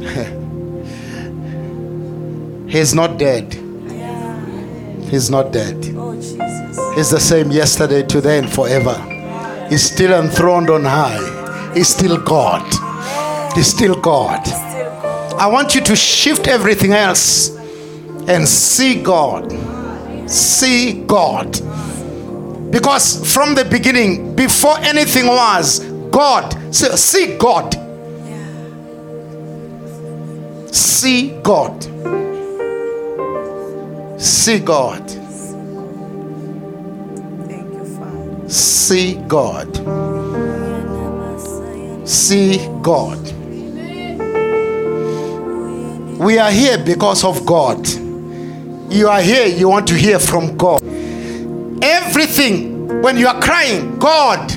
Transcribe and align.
He's 2.70 2.94
not 2.94 3.18
dead. 3.18 3.52
He's 5.10 5.28
not 5.28 5.52
dead. 5.52 5.76
Oh, 5.94 6.12
He's 6.94 7.10
the 7.10 7.20
same 7.20 7.50
yesterday, 7.50 8.02
today, 8.02 8.38
and 8.38 8.50
forever. 8.50 8.94
He's 9.68 9.82
still 9.82 10.12
enthroned 10.12 10.70
on 10.70 10.84
high. 10.84 11.72
He's 11.74 11.88
still 11.88 12.16
God. 12.16 12.64
He's 13.54 13.66
still 13.66 14.00
God. 14.00 14.48
I 15.34 15.46
want 15.48 15.74
you 15.74 15.82
to 15.82 15.94
shift 15.94 16.48
everything 16.48 16.92
else 16.92 17.54
and 18.28 18.48
see 18.48 19.02
God. 19.02 19.52
See 20.30 21.04
God. 21.04 21.52
Because 22.70 23.34
from 23.34 23.54
the 23.54 23.64
beginning, 23.64 24.34
before 24.34 24.78
anything 24.78 25.26
was, 25.26 25.80
God. 26.10 26.74
See 26.74 27.36
God. 27.36 27.76
See 30.72 31.30
God. 31.42 31.82
See 34.20 34.58
God. 34.60 35.10
Thank 37.48 37.72
you, 37.74 37.84
Father. 37.96 38.48
See 38.48 39.14
God. 39.26 39.76
See 42.08 42.58
God. 42.82 43.18
We 46.18 46.38
are 46.38 46.50
here 46.50 46.78
because 46.78 47.24
of 47.24 47.44
God. 47.46 47.88
You 48.92 49.08
are 49.08 49.22
here, 49.22 49.46
you 49.46 49.68
want 49.68 49.86
to 49.88 49.94
hear 49.94 50.18
from 50.18 50.56
God. 50.56 50.82
Everything, 51.82 53.02
when 53.02 53.16
you 53.16 53.26
are 53.26 53.40
crying, 53.40 53.98
God. 53.98 54.50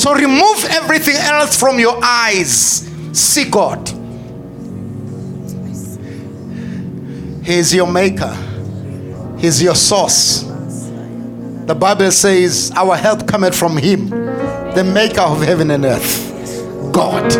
So 0.00 0.14
remove 0.14 0.64
everything 0.70 1.16
else 1.16 1.58
from 1.58 1.78
your 1.78 1.98
eyes. 2.02 2.88
See 3.12 3.48
God. 3.48 3.95
He 7.46 7.58
is 7.58 7.72
your 7.72 7.86
maker, 7.86 8.36
He's 9.38 9.62
your 9.62 9.76
source. 9.76 10.42
The 10.42 11.76
Bible 11.78 12.10
says, 12.10 12.72
Our 12.74 12.96
help 12.96 13.28
cometh 13.28 13.56
from 13.56 13.76
Him, 13.76 14.10
the 14.10 14.82
maker 14.82 15.20
of 15.20 15.42
heaven 15.42 15.70
and 15.70 15.84
earth. 15.84 16.92
God. 16.92 17.30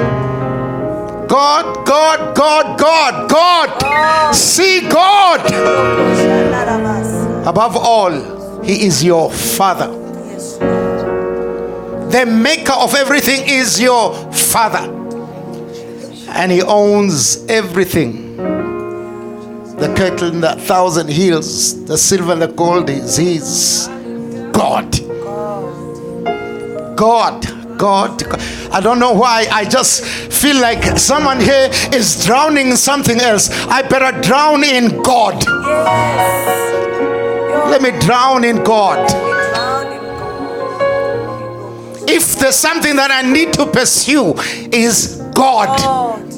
God, 1.28 1.84
God, 1.84 2.36
God, 2.36 2.78
God, 2.78 3.28
God. 3.28 4.32
See 4.32 4.88
God. 4.88 5.40
Above 7.44 7.76
all, 7.76 8.62
He 8.62 8.86
is 8.86 9.02
your 9.02 9.32
Father. 9.32 9.88
The 12.10 12.26
maker 12.26 12.74
of 12.74 12.94
everything 12.94 13.48
is 13.48 13.80
your 13.80 14.14
Father. 14.32 14.88
And 16.28 16.52
He 16.52 16.62
owns 16.62 17.44
everything. 17.46 18.25
The 19.78 19.92
cattle 19.94 20.28
in 20.28 20.40
the 20.40 20.54
thousand 20.56 21.08
hills, 21.08 21.84
the 21.84 21.98
silver 21.98 22.32
and 22.32 22.40
the 22.40 22.48
gold 22.48 22.88
is 22.88 23.16
His. 23.16 23.88
God. 24.52 24.90
God. 26.96 27.44
God. 27.78 28.22
I 28.72 28.80
don't 28.80 28.98
know 28.98 29.12
why. 29.12 29.46
I 29.52 29.66
just 29.66 30.02
feel 30.32 30.56
like 30.60 30.98
someone 30.98 31.40
here 31.40 31.68
is 31.92 32.24
drowning 32.24 32.70
in 32.70 32.76
something 32.76 33.20
else. 33.20 33.50
I 33.66 33.82
better 33.82 34.18
drown 34.22 34.64
in 34.64 35.02
God. 35.02 35.44
Let 37.70 37.82
me 37.82 37.90
drown 38.00 38.44
in 38.44 38.64
God. 38.64 39.10
If 42.08 42.38
there's 42.38 42.54
something 42.54 42.96
that 42.96 43.10
I 43.10 43.22
need 43.30 43.52
to 43.54 43.66
pursue, 43.66 44.34
is 44.72 45.16
God. 45.34 45.78
God. 45.78 46.35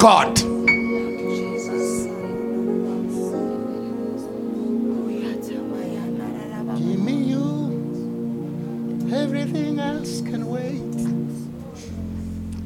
God. 0.00 0.34
Give 0.34 0.46
me 7.04 7.12
you. 7.12 8.00
Everything 9.12 9.78
else 9.78 10.22
can 10.22 10.46
wait. 10.46 10.96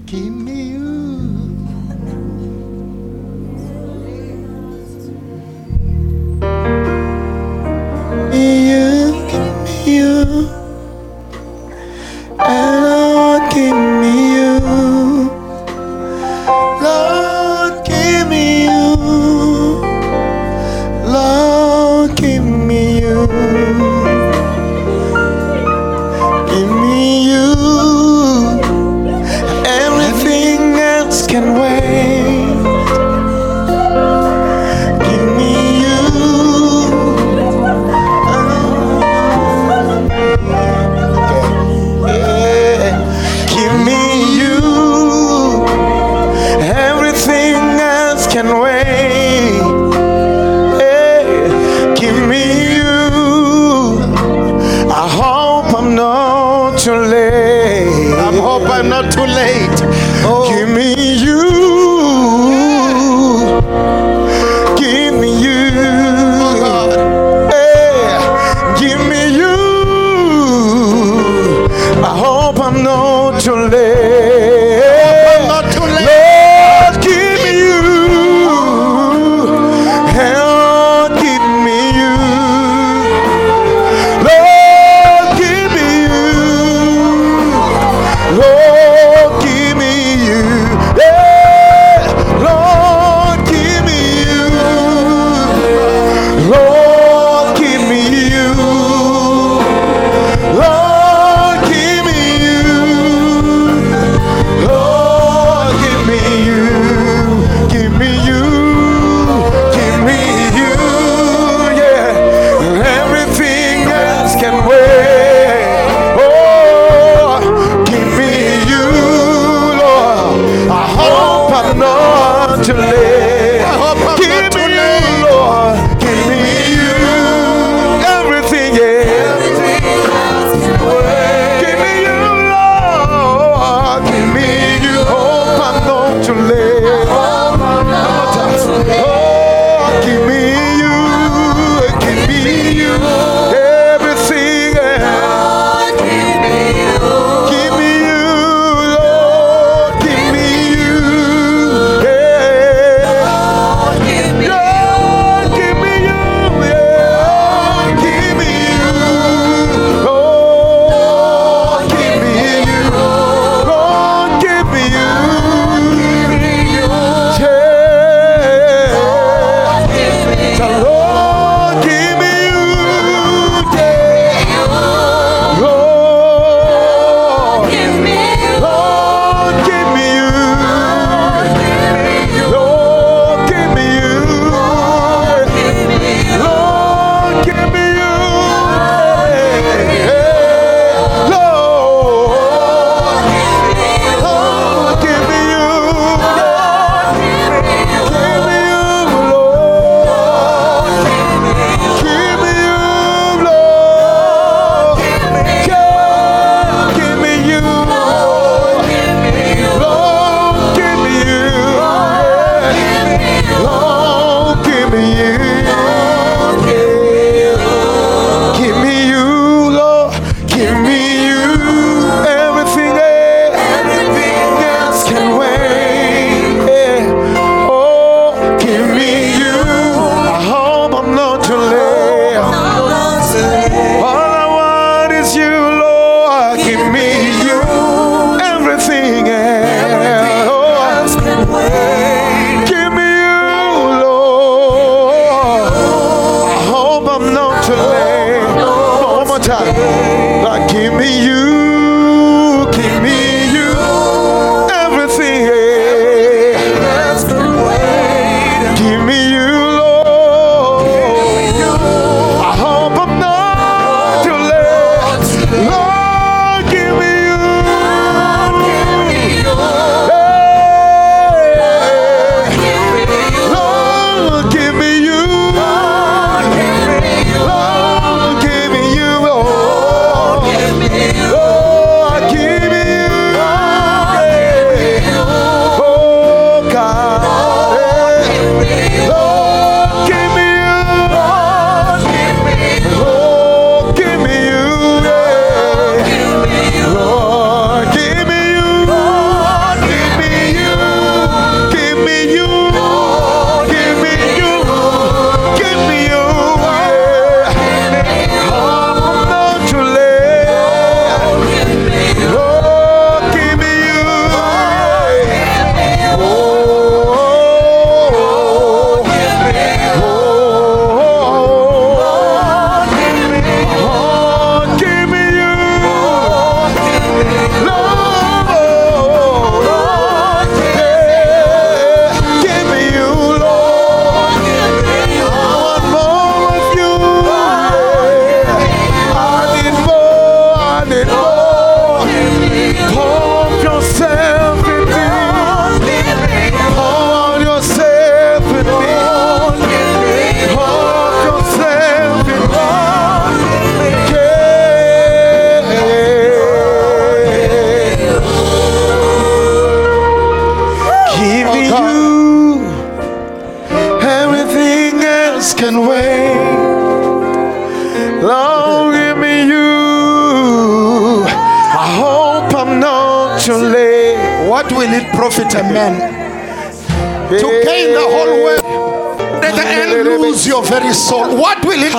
Give 0.07 0.33
me 0.33 0.44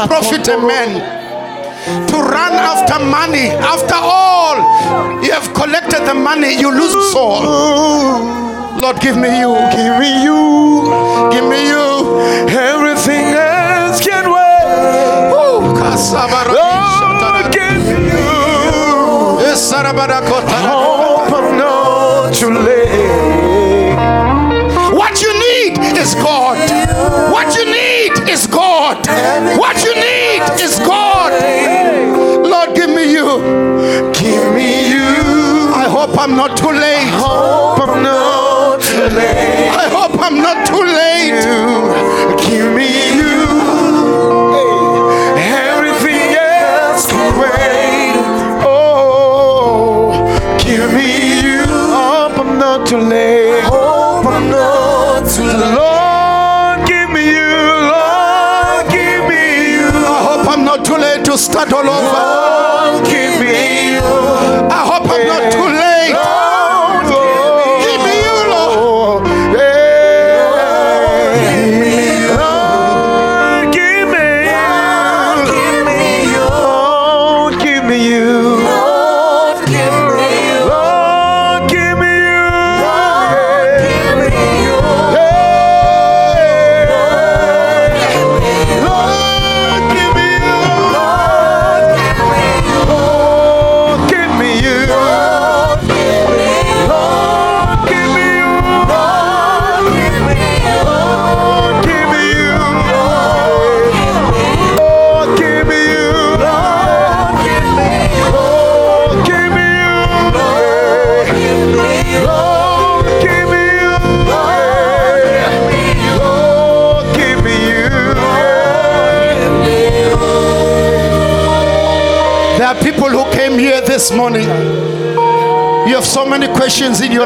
profit 0.07 0.47
a 0.47 0.57
man 0.57 0.89
to 2.07 2.17
run 2.17 2.53
after 2.53 2.99
money? 3.03 3.49
After 3.49 3.95
all, 3.95 4.57
you 5.23 5.31
have 5.31 5.53
collected 5.53 6.05
the 6.05 6.13
money, 6.13 6.57
you 6.59 6.71
lose 6.71 6.93
soul. 7.11 7.41
Lord, 8.81 8.99
give 8.99 9.15
me 9.17 9.39
you. 9.39 9.53
Give 9.71 9.97
me 9.99 10.23
you. 10.23 10.41
Give 11.31 11.45
me 11.45 11.67
you. 11.67 12.19
Everything 12.49 13.33
else 13.33 13.99
can 14.01 14.25
wait. 14.29 15.31
Lord, 17.21 17.51
give 17.53 17.77
me 17.87 18.05
you. 18.11 19.39
I'm 36.25 36.35
not 36.35 36.57
too 36.57 36.74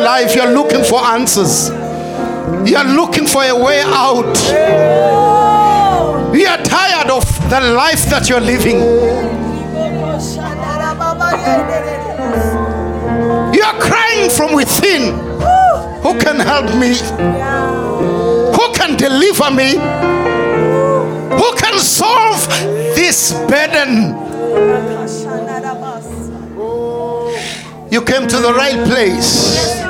life. 0.10 0.36
You're 0.36 0.54
looking 0.60 0.84
for 0.84 1.00
answers. 1.16 1.70
You're 2.70 2.90
looking 3.00 3.28
for 3.28 3.44
a 3.44 3.56
way 3.66 3.82
out. 3.86 4.36
You 6.34 6.48
are 6.48 6.62
tired 6.64 7.10
of 7.12 7.26
the 7.52 7.60
life 7.84 8.04
that 8.10 8.28
you're 8.28 8.46
living. 8.54 8.80
You 13.56 13.64
are 13.70 13.80
crying 13.90 14.30
from 14.38 14.56
within. 14.56 15.04
Who 16.04 16.12
can 16.26 16.38
help 16.52 16.70
me? 16.84 16.92
Who 18.58 18.66
can 18.80 18.98
deliver 18.98 19.52
me? 19.52 19.70
Who 21.42 21.50
can 21.64 21.78
solve 21.80 22.42
this 22.98 23.34
burden? 23.52 23.94
You 27.92 28.02
came 28.02 28.28
to 28.28 28.38
the 28.38 28.54
right 28.54 28.82
place. 28.88 29.89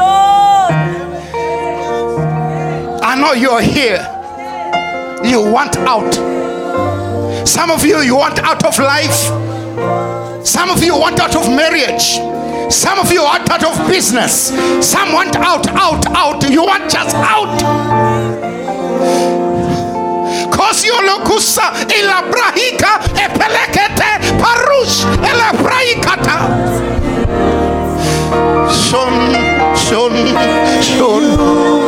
Know 3.19 3.33
you're 3.33 3.61
here. 3.61 3.99
You 5.23 5.41
want 5.51 5.75
out. 5.77 6.13
Some 7.47 7.71
of 7.71 7.83
you, 7.83 7.99
you 7.99 8.15
want 8.15 8.39
out 8.39 8.63
of 8.65 8.77
life. 8.79 10.45
Some 10.45 10.69
of 10.69 10.81
you 10.83 10.97
want 10.97 11.19
out 11.19 11.35
of 11.35 11.49
marriage. 11.49 12.17
Some 12.71 12.99
of 12.99 13.11
you 13.11 13.23
want 13.23 13.49
out 13.49 13.63
of 13.63 13.88
business. 13.89 14.49
Some 14.85 15.11
want 15.11 15.35
out, 15.35 15.67
out, 15.67 16.05
out. 16.07 16.49
You 16.49 16.63
want 16.63 16.89
just 16.89 17.15
out. 17.15 17.59
Shon, 28.71 29.33
shon, 29.75 30.13
shon. 30.81 31.78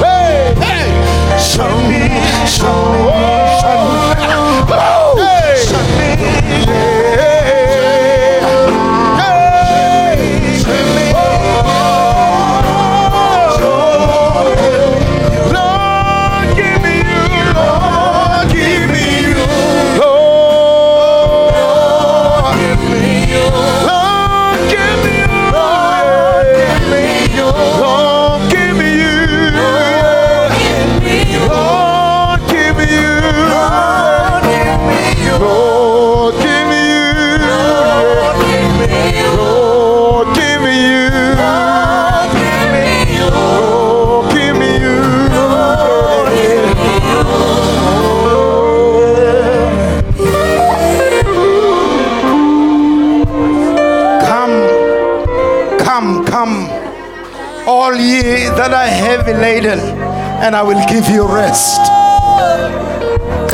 Hey! 0.00 0.54
Hey! 0.58 1.38
Show 1.38 1.68
me, 1.88 2.08
show 2.46 2.74
me, 3.02 3.20
show 3.60 4.04
me. 4.04 4.09
heavy 59.10 59.34
laden, 59.34 59.80
and 60.38 60.54
I 60.54 60.62
will 60.62 60.78
give 60.86 61.08
you 61.08 61.26
rest. 61.26 61.82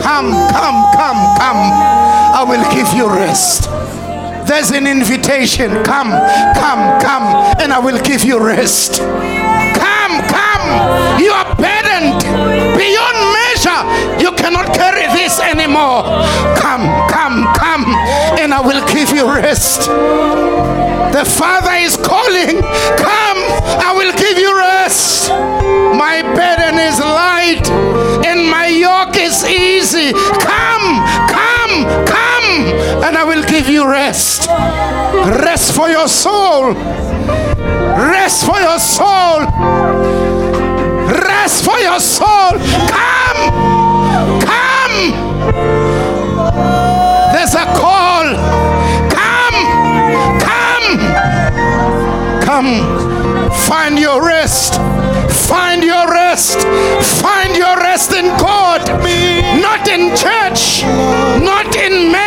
Come, 0.05 0.29
come, 0.53 0.79
come, 0.93 1.21
come. 1.41 1.63
I 2.37 2.45
will 2.47 2.61
give 2.77 2.93
you 2.93 3.09
rest. 3.09 3.65
There's 4.47 4.71
an 4.73 4.87
invitation. 4.87 5.83
Come, 5.83 6.13
come, 6.61 7.01
come, 7.01 7.25
and 7.57 7.73
I 7.73 7.79
will 7.79 7.99
give 8.05 8.23
you 8.23 8.37
rest. 8.37 9.01
Come, 9.01 10.15
come. 10.29 10.67
You 11.25 11.33
are 11.33 11.49
burdened 11.57 12.21
beyond 12.77 13.19
measure. 13.41 13.81
You 14.21 14.37
cannot 14.37 14.77
carry 14.77 15.09
this 15.17 15.41
anymore. 15.41 16.05
Come, 16.61 16.85
come, 17.09 17.49
come, 17.57 17.85
and 18.37 18.53
I 18.53 18.61
will 18.61 18.85
give 18.93 19.09
you 19.09 19.25
rest. 19.25 19.89
The 21.17 21.25
Father 21.25 21.73
is 21.81 21.97
calling. 21.97 22.61
Come, 23.01 23.41
I 23.81 23.95
will 23.97 24.13
give 24.21 24.37
you 24.37 24.55
rest 24.55 24.76
blessed. 24.87 25.31
My 25.99 26.23
burden 26.23 26.79
is 26.79 27.01
light 27.01 27.69
and 28.25 28.49
my 28.49 28.67
yoke 28.67 29.17
is 29.17 29.45
easy. 29.45 30.13
Come, 30.13 31.03
come, 31.27 32.07
come, 32.07 33.03
and 33.05 33.17
I 33.17 33.25
will 33.25 33.43
give 33.45 33.69
you 33.69 33.89
rest. 33.91 34.49
Rest 34.49 35.75
for 35.75 35.89
your 35.89 36.07
soul. 36.07 36.75
Rest 36.75 38.47
for 38.47 38.61
your 38.61 38.79
soul. 38.79 39.41
Rest 41.09 41.65
for 41.65 41.79
your 41.79 41.99
soul. 41.99 42.53
Come, 42.95 43.43
come. 44.47 44.99
There's 47.33 47.55
a 47.55 47.67
call. 47.75 48.27
Come, 49.11 49.59
come, 50.47 50.99
come. 52.45 53.16
Find 53.69 53.99
your 53.99 54.25
rest. 54.25 54.75
Find 55.49 55.83
your 55.83 56.11
rest. 56.11 56.67
Find 57.23 57.57
your 57.57 57.77
rest 57.79 58.13
in 58.13 58.27
God, 58.39 58.87
not 59.61 59.89
in 59.89 60.15
church, 60.17 60.83
not 61.43 61.75
in 61.77 62.13
man. 62.13 62.26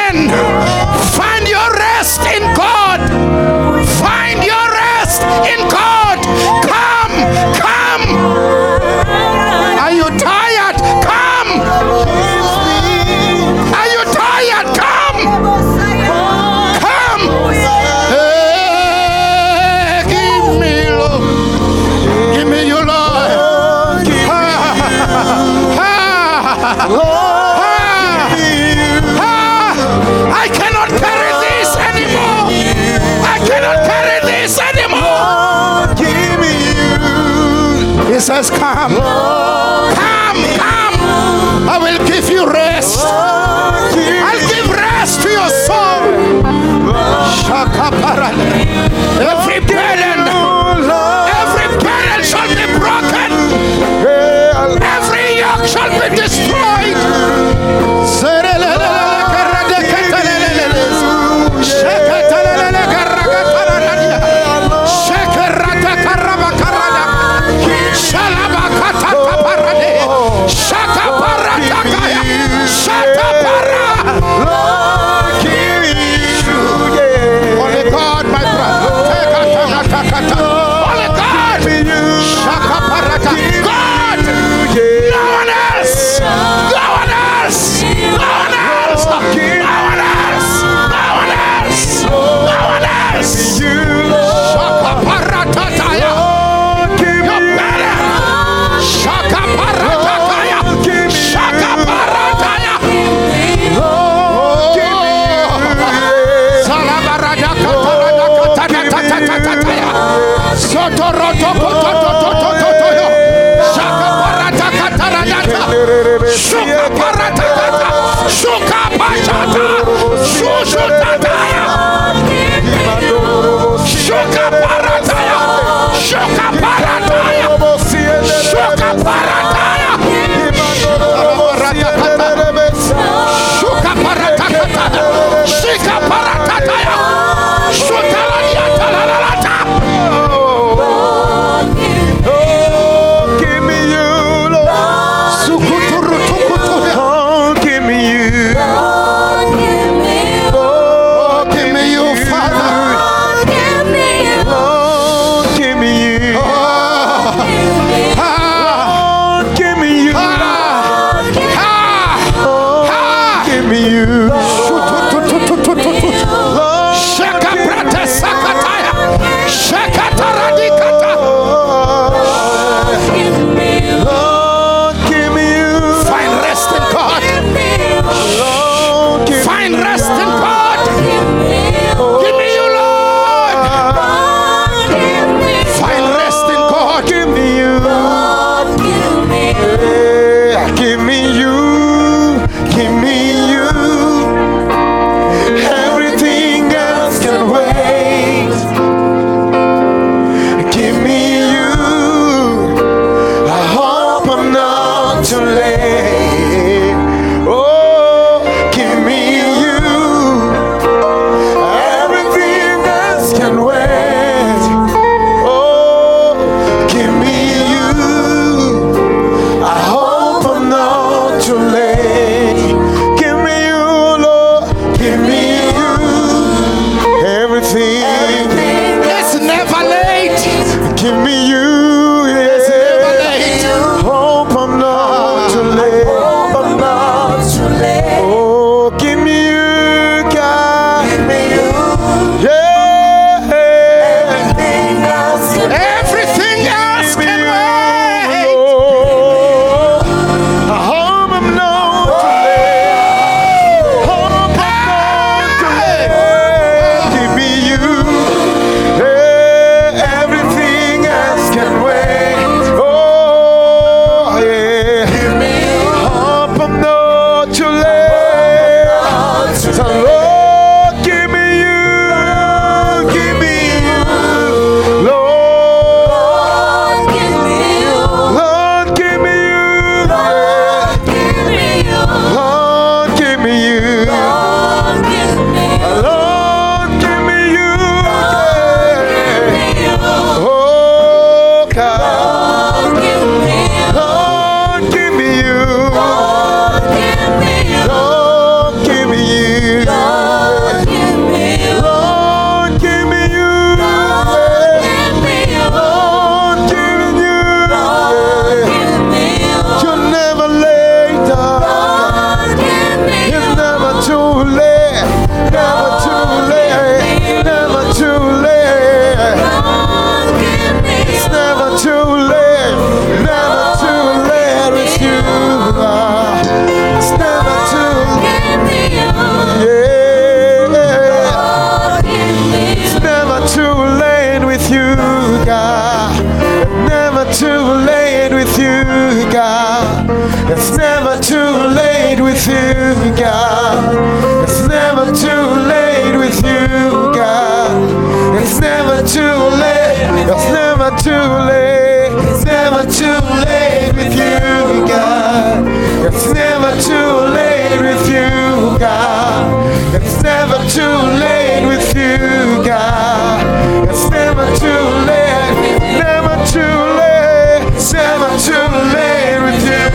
too 351.03 351.11
late. 351.11 352.11
It's 352.29 352.43
never 352.43 352.83
too 352.83 353.19
late 353.45 353.93
with 353.95 354.13
you, 354.13 354.85
God. 354.87 355.65
It's 356.05 356.33
never 356.33 356.71
too 356.81 357.11
late 357.35 357.79
with 357.79 358.07
you, 358.09 358.77
God. 358.77 359.95
It's 359.95 360.21
never 360.21 360.57
too 360.67 360.97
late 361.23 361.65
with 361.67 361.95
you, 361.95 362.63
God. 362.65 363.87
It's 363.89 364.09
never 364.09 364.45
too 364.57 364.83
late. 365.07 365.79
Never 366.03 366.35
too 366.51 366.75
late. 366.99 367.63
It's 367.75 367.93
never 367.93 368.29
too 368.47 368.67
late 368.95 369.39
with 369.45 369.63
you, 369.63 369.85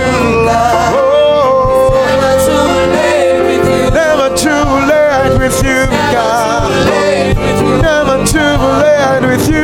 God. 0.48 0.94
Oh, 0.96 1.92
never 2.00 2.32
too 2.46 2.66
late 2.96 3.40
with 3.44 3.66
you. 3.68 3.90
Never 3.90 4.28
too 4.36 4.64
late 4.88 5.38
with 5.38 5.58
you, 5.62 5.84
God. 6.14 6.72
Never 7.82 8.24
too 8.24 8.56
late 8.80 9.26
with 9.28 9.48
you. 9.50 9.63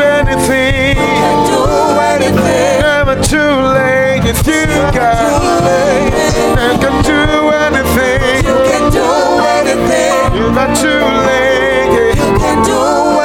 anything. 0.00 0.96
Do 1.50 1.60
anything. 2.12 2.80
Never 2.80 3.16
too 3.22 3.52
late 3.76 4.24
if 4.24 4.46
you 4.46 4.66
got. 4.92 5.32
You 6.62 6.78
can 6.80 6.96
do 7.02 7.50
anything. 7.66 8.44
You 8.46 8.56
can 8.68 8.84
do 8.92 9.06
anything. 9.58 10.34
You're 10.36 10.52
not 10.52 10.76
too 10.76 11.04
late. 11.28 11.92
You 12.16 12.28
can 12.38 12.58
do 12.64 12.80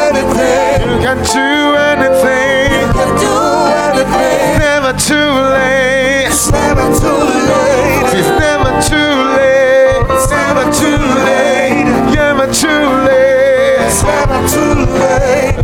anything. 0.08 0.82
You 0.90 0.98
can 1.06 1.18
do 1.24 1.48
anything. 1.92 2.72
You 2.76 2.88
can 2.98 3.12
do 3.22 3.36
anything. 3.86 4.60
Never 4.60 4.94
too 4.98 5.32
late. 5.56 6.28
It's 6.28 6.52
never 6.52 6.88
too 7.02 7.24
late. 7.50 8.12
It's 8.20 8.32
never 8.44 8.72
too 8.90 9.14
late. 9.38 10.06
It's 10.16 10.30
never 10.30 10.66
too 10.72 10.98
late. 11.26 11.47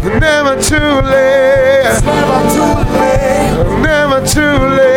never 0.04 0.62
too 0.62 1.02
late. 1.02 1.86
It's 1.86 2.02
never 2.04 2.40
too 2.54 2.74
late. 2.94 3.82
Never 3.82 4.26
too 4.28 4.58
late. 4.76 4.93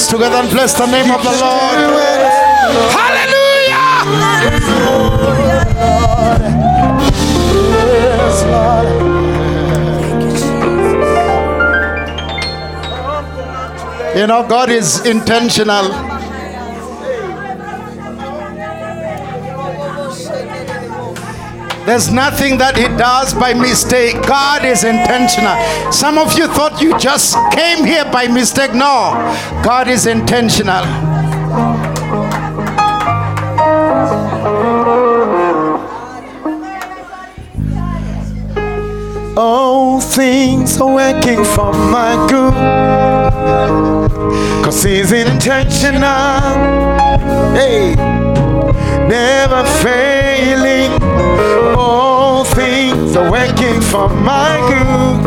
Hands 0.00 0.08
together 0.08 0.36
and 0.36 0.50
bless 0.50 0.74
the 0.74 0.86
name 0.86 1.10
of 1.10 1.22
the 1.22 1.30
Lord. 1.30 1.78
Hallelujah! 2.96 3.80
You 14.16 14.26
know, 14.26 14.46
God 14.48 14.70
is 14.70 15.06
intentional. 15.06 16.09
There's 21.90 22.12
nothing 22.12 22.56
that 22.58 22.76
He 22.76 22.84
does 22.84 23.34
by 23.34 23.52
mistake. 23.52 24.14
God 24.22 24.64
is 24.64 24.84
intentional. 24.84 25.58
Some 25.90 26.18
of 26.18 26.38
you 26.38 26.46
thought 26.46 26.80
you 26.80 26.96
just 27.00 27.34
came 27.50 27.84
here 27.84 28.04
by 28.04 28.28
mistake. 28.28 28.72
No, 28.74 29.10
God 29.64 29.88
is 29.88 30.06
intentional. 30.06 30.86
All 39.36 40.00
things 40.00 40.80
are 40.80 40.94
working 40.94 41.44
for 41.44 41.72
my 41.72 42.14
good. 42.30 42.54
Cause 44.64 44.84
he's 44.84 45.10
intentional. 45.10 46.06
Hey, 47.58 48.19
never 49.10 49.64
failing. 49.82 50.92
All 51.76 52.44
things 52.44 53.16
are 53.16 53.28
working 53.28 53.80
for 53.80 54.08
my 54.08 54.54
good. 54.70 55.18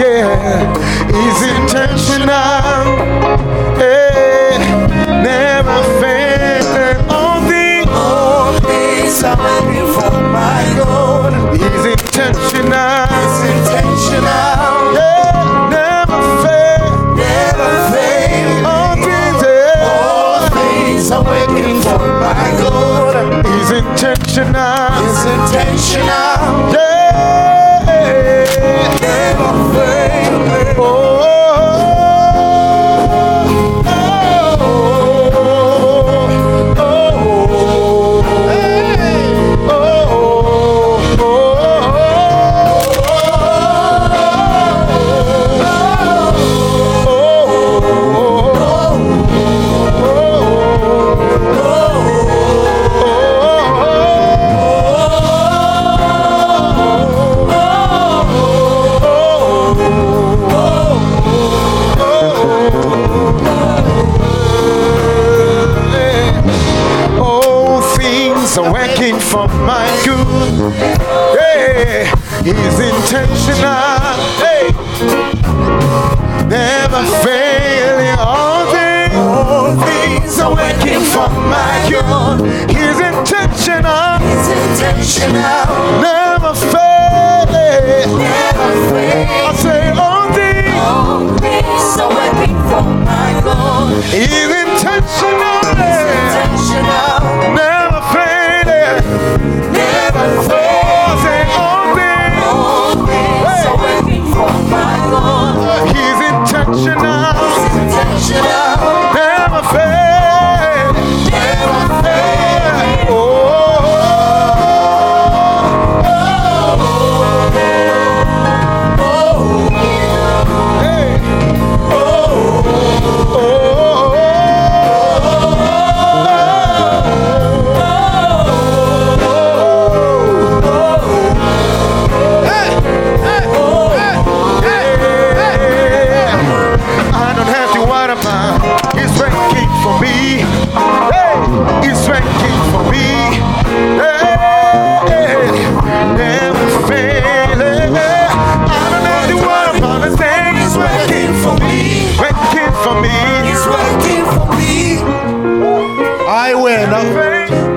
Yeah, 0.00 0.72
he's 1.12 1.40
intentional. 1.54 2.82
Hey, 3.76 4.56
never 5.28 5.78
failing. 6.00 6.98
All 7.10 8.52
things, 8.60 9.22
are 9.22 9.36
working 9.36 9.88
for 9.96 10.12
my 10.38 10.62
good. 10.78 11.32
He's 11.60 11.84
intentional. 11.92 13.06
He's 13.12 13.38
intentional. 13.52 14.51
Intentional. 23.90 24.90
He's 25.00 25.24
intentional. 25.24 26.72
Yeah, 26.72 27.88
never 29.00 29.52
fail. 29.74 30.34
Oh, 30.78 32.11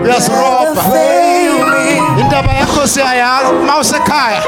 Fail 0.05 1.55
indaba 2.19 2.51
yakho 2.53 2.87
siyayazi 2.87 3.51
uma 3.63 3.77
usekhaya 3.77 4.41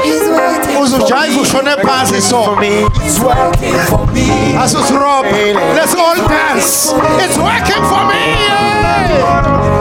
uzujayiva 0.82 1.26
for 1.26 1.30
me. 1.34 1.42
ushone 1.42 1.70
phansi 1.82 2.20
so 2.22 2.42
For 2.44 2.56
me. 2.56 2.86
He's 3.02 3.18
working 3.20 3.78
for 3.90 4.06
me. 4.14 4.54
asusirobha 4.62 5.74
let's 5.74 5.94
all 5.94 6.16
dance 6.28 6.92
it's 7.24 7.36
working 7.36 7.82
for 7.90 8.04
me 8.06 8.22
yeah. 8.46 9.08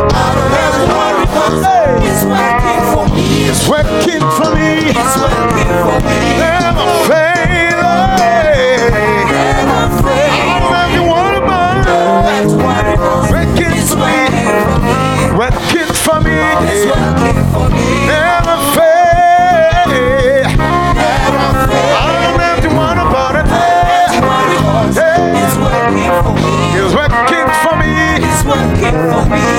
I 0.09 0.33
don't 0.35 0.51
have 0.57 0.75
to 0.77 0.85
worry 0.97 1.25
'cause 1.33 1.65
He's 2.03 2.23
working 2.25 2.81
for 2.91 3.05
me. 3.13 3.21
He's 3.45 3.69
working 3.69 4.23
for 4.37 4.49
me. 4.55 4.69
He's 4.97 5.15
working 5.21 5.71
for 5.85 5.97
me. 6.05 6.19
Never 6.39 6.87
failing. 7.07 7.36
Fail. 16.85 17.69
Never 18.07 18.57
fail. 18.75 19.87
I 21.97 22.13
don't 22.23 22.39
have 22.39 22.61
to 22.61 22.69
worry 22.69 23.01
about 23.01 23.35
it. 23.35 23.45
That's 23.45 24.17
what 24.21 24.47
it 24.55 24.61
was. 24.67 24.95
Hey. 24.95 25.33
He's 25.41 25.55
working 26.93 27.49
for 27.63 27.75
me. 27.81 27.95
He's 28.21 28.43
working 28.45 28.97
for 29.11 29.25
me. 29.29 29.56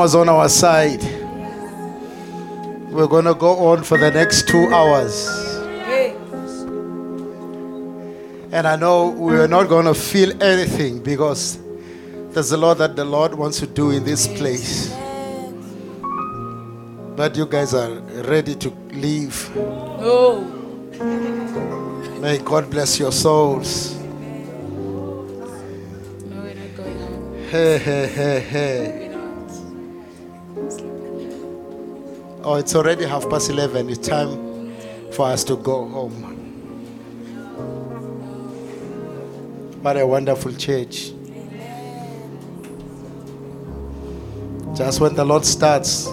Was 0.00 0.14
on 0.14 0.30
our 0.30 0.48
side, 0.48 1.02
we're 2.90 3.06
going 3.06 3.26
to 3.26 3.34
go 3.34 3.66
on 3.66 3.82
for 3.82 3.98
the 3.98 4.10
next 4.10 4.48
two 4.48 4.66
hours. 4.72 5.28
And 8.50 8.66
I 8.66 8.76
know 8.76 9.10
we're 9.10 9.46
not 9.46 9.68
going 9.68 9.84
to 9.84 9.92
feel 9.92 10.42
anything 10.42 11.02
because 11.02 11.58
there's 12.30 12.50
a 12.52 12.56
lot 12.56 12.78
that 12.78 12.96
the 12.96 13.04
Lord 13.04 13.34
wants 13.34 13.58
to 13.58 13.66
do 13.66 13.90
in 13.90 14.02
this 14.04 14.26
place. 14.26 14.90
But 17.14 17.36
you 17.36 17.44
guys 17.44 17.74
are 17.74 18.00
ready 18.24 18.54
to 18.54 18.70
leave. 18.92 19.54
May 22.22 22.38
God 22.38 22.70
bless 22.70 22.98
your 22.98 23.12
souls. 23.12 23.98
Hey, 27.50 27.76
hey, 27.76 28.06
hey, 28.06 28.40
hey. 28.40 29.09
Oh, 32.52 32.56
it's 32.56 32.74
already 32.74 33.04
half 33.04 33.30
past 33.30 33.48
11. 33.48 33.88
It's 33.90 34.08
time 34.08 34.74
for 35.12 35.26
us 35.26 35.44
to 35.44 35.54
go 35.54 35.86
home. 35.86 36.20
What 39.82 39.96
a 39.96 40.04
wonderful 40.04 40.52
church. 40.54 41.12
Just 44.74 45.00
when 45.00 45.14
the 45.14 45.24
Lord 45.24 45.44
starts, 45.44 46.08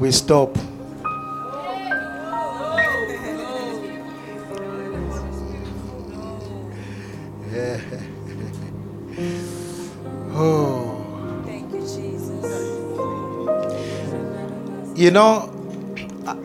we 0.00 0.10
stop. 0.10 0.58
Yeah. 7.52 7.80
Oh. 10.40 10.77
You 14.98 15.12
know, 15.12 15.48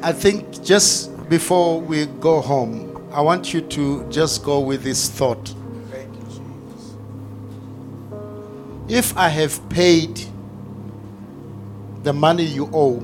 I- 0.04 0.12
think 0.14 0.64
just 0.64 1.10
before 1.28 1.82
we 1.82 2.06
go 2.06 2.40
home, 2.40 3.02
I 3.12 3.20
want 3.20 3.52
you 3.52 3.62
to 3.62 4.06
just 4.12 4.44
go 4.44 4.60
with 4.60 4.84
this 4.84 5.10
thought. 5.10 5.52
If 8.88 9.18
I 9.18 9.30
have 9.30 9.60
paid 9.70 10.22
the 12.04 12.14
money 12.14 12.44
you 12.44 12.70
owe, 12.72 13.00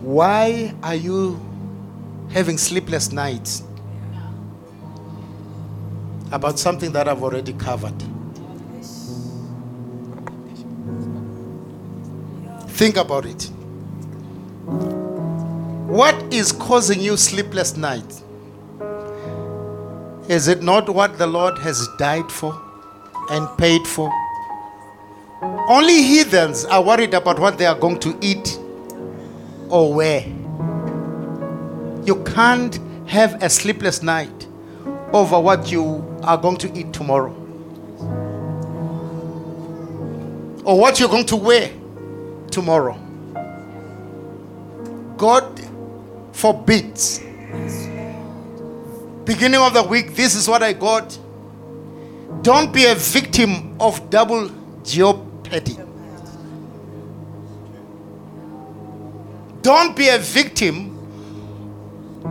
why 0.00 0.72
are 0.82 0.94
you 0.94 1.38
having 2.30 2.56
sleepless 2.56 3.12
nights 3.12 3.62
about 6.32 6.58
something 6.58 6.92
that 6.92 7.08
I've 7.08 7.22
already 7.22 7.52
covered? 7.52 8.07
Think 12.78 12.96
about 12.96 13.26
it. 13.26 13.50
What 15.88 16.14
is 16.32 16.52
causing 16.52 17.00
you 17.00 17.16
sleepless 17.16 17.76
nights? 17.76 18.22
Is 20.28 20.46
it 20.46 20.62
not 20.62 20.88
what 20.88 21.18
the 21.18 21.26
Lord 21.26 21.58
has 21.58 21.88
died 21.98 22.30
for 22.30 22.56
and 23.30 23.48
paid 23.58 23.84
for? 23.84 24.12
Only 25.68 26.04
heathens 26.04 26.66
are 26.66 26.80
worried 26.80 27.14
about 27.14 27.40
what 27.40 27.58
they 27.58 27.66
are 27.66 27.74
going 27.74 27.98
to 27.98 28.16
eat 28.20 28.56
or 29.68 29.92
wear. 29.92 30.20
You 32.04 32.22
can't 32.32 32.78
have 33.08 33.42
a 33.42 33.50
sleepless 33.50 34.04
night 34.04 34.46
over 35.12 35.40
what 35.40 35.72
you 35.72 36.04
are 36.22 36.38
going 36.38 36.58
to 36.58 36.72
eat 36.78 36.92
tomorrow 36.92 37.32
or 40.64 40.78
what 40.78 41.00
you're 41.00 41.08
going 41.08 41.26
to 41.26 41.34
wear 41.34 41.72
tomorrow. 42.50 42.98
God 45.16 45.60
forbids. 46.32 47.20
Beginning 49.24 49.60
of 49.60 49.74
the 49.74 49.82
week, 49.88 50.14
this 50.14 50.34
is 50.34 50.48
what 50.48 50.62
I 50.62 50.72
got. 50.72 51.18
Don't 52.42 52.72
be 52.72 52.86
a 52.86 52.94
victim 52.94 53.76
of 53.80 54.10
double 54.10 54.50
jeopardy. 54.84 55.76
Don't 59.62 59.96
be 59.96 60.08
a 60.08 60.18
victim 60.18 60.96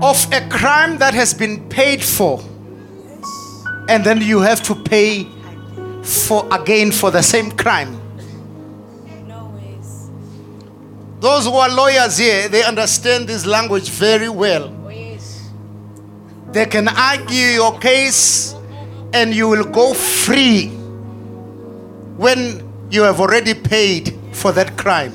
of 0.02 0.32
a 0.32 0.48
crime 0.50 0.98
that 0.98 1.14
has 1.14 1.34
been 1.34 1.68
paid 1.70 2.04
for 2.04 2.42
and 3.90 4.04
then 4.04 4.22
you 4.22 4.40
have 4.42 4.62
to 4.64 4.76
pay 4.76 5.28
for 6.04 6.48
again 6.52 6.92
for 6.92 7.12
the 7.12 7.22
same 7.22 7.52
crime. 7.52 7.97
Those 11.28 11.44
who 11.44 11.56
are 11.56 11.68
lawyers 11.70 12.18
here, 12.18 12.48
they 12.48 12.64
understand 12.64 13.28
this 13.28 13.46
language 13.46 13.90
very 13.90 14.30
well. 14.30 14.70
They 16.54 16.66
can 16.68 16.88
argue 16.88 17.48
your 17.48 17.78
case 17.80 18.56
and 19.12 19.34
you 19.36 19.50
will 19.50 19.66
go 19.66 19.94
free 19.94 20.70
when 22.16 22.64
you 22.90 23.02
have 23.02 23.20
already 23.20 23.54
paid 23.54 24.18
for 24.32 24.54
that 24.54 24.78
crime. 24.78 25.12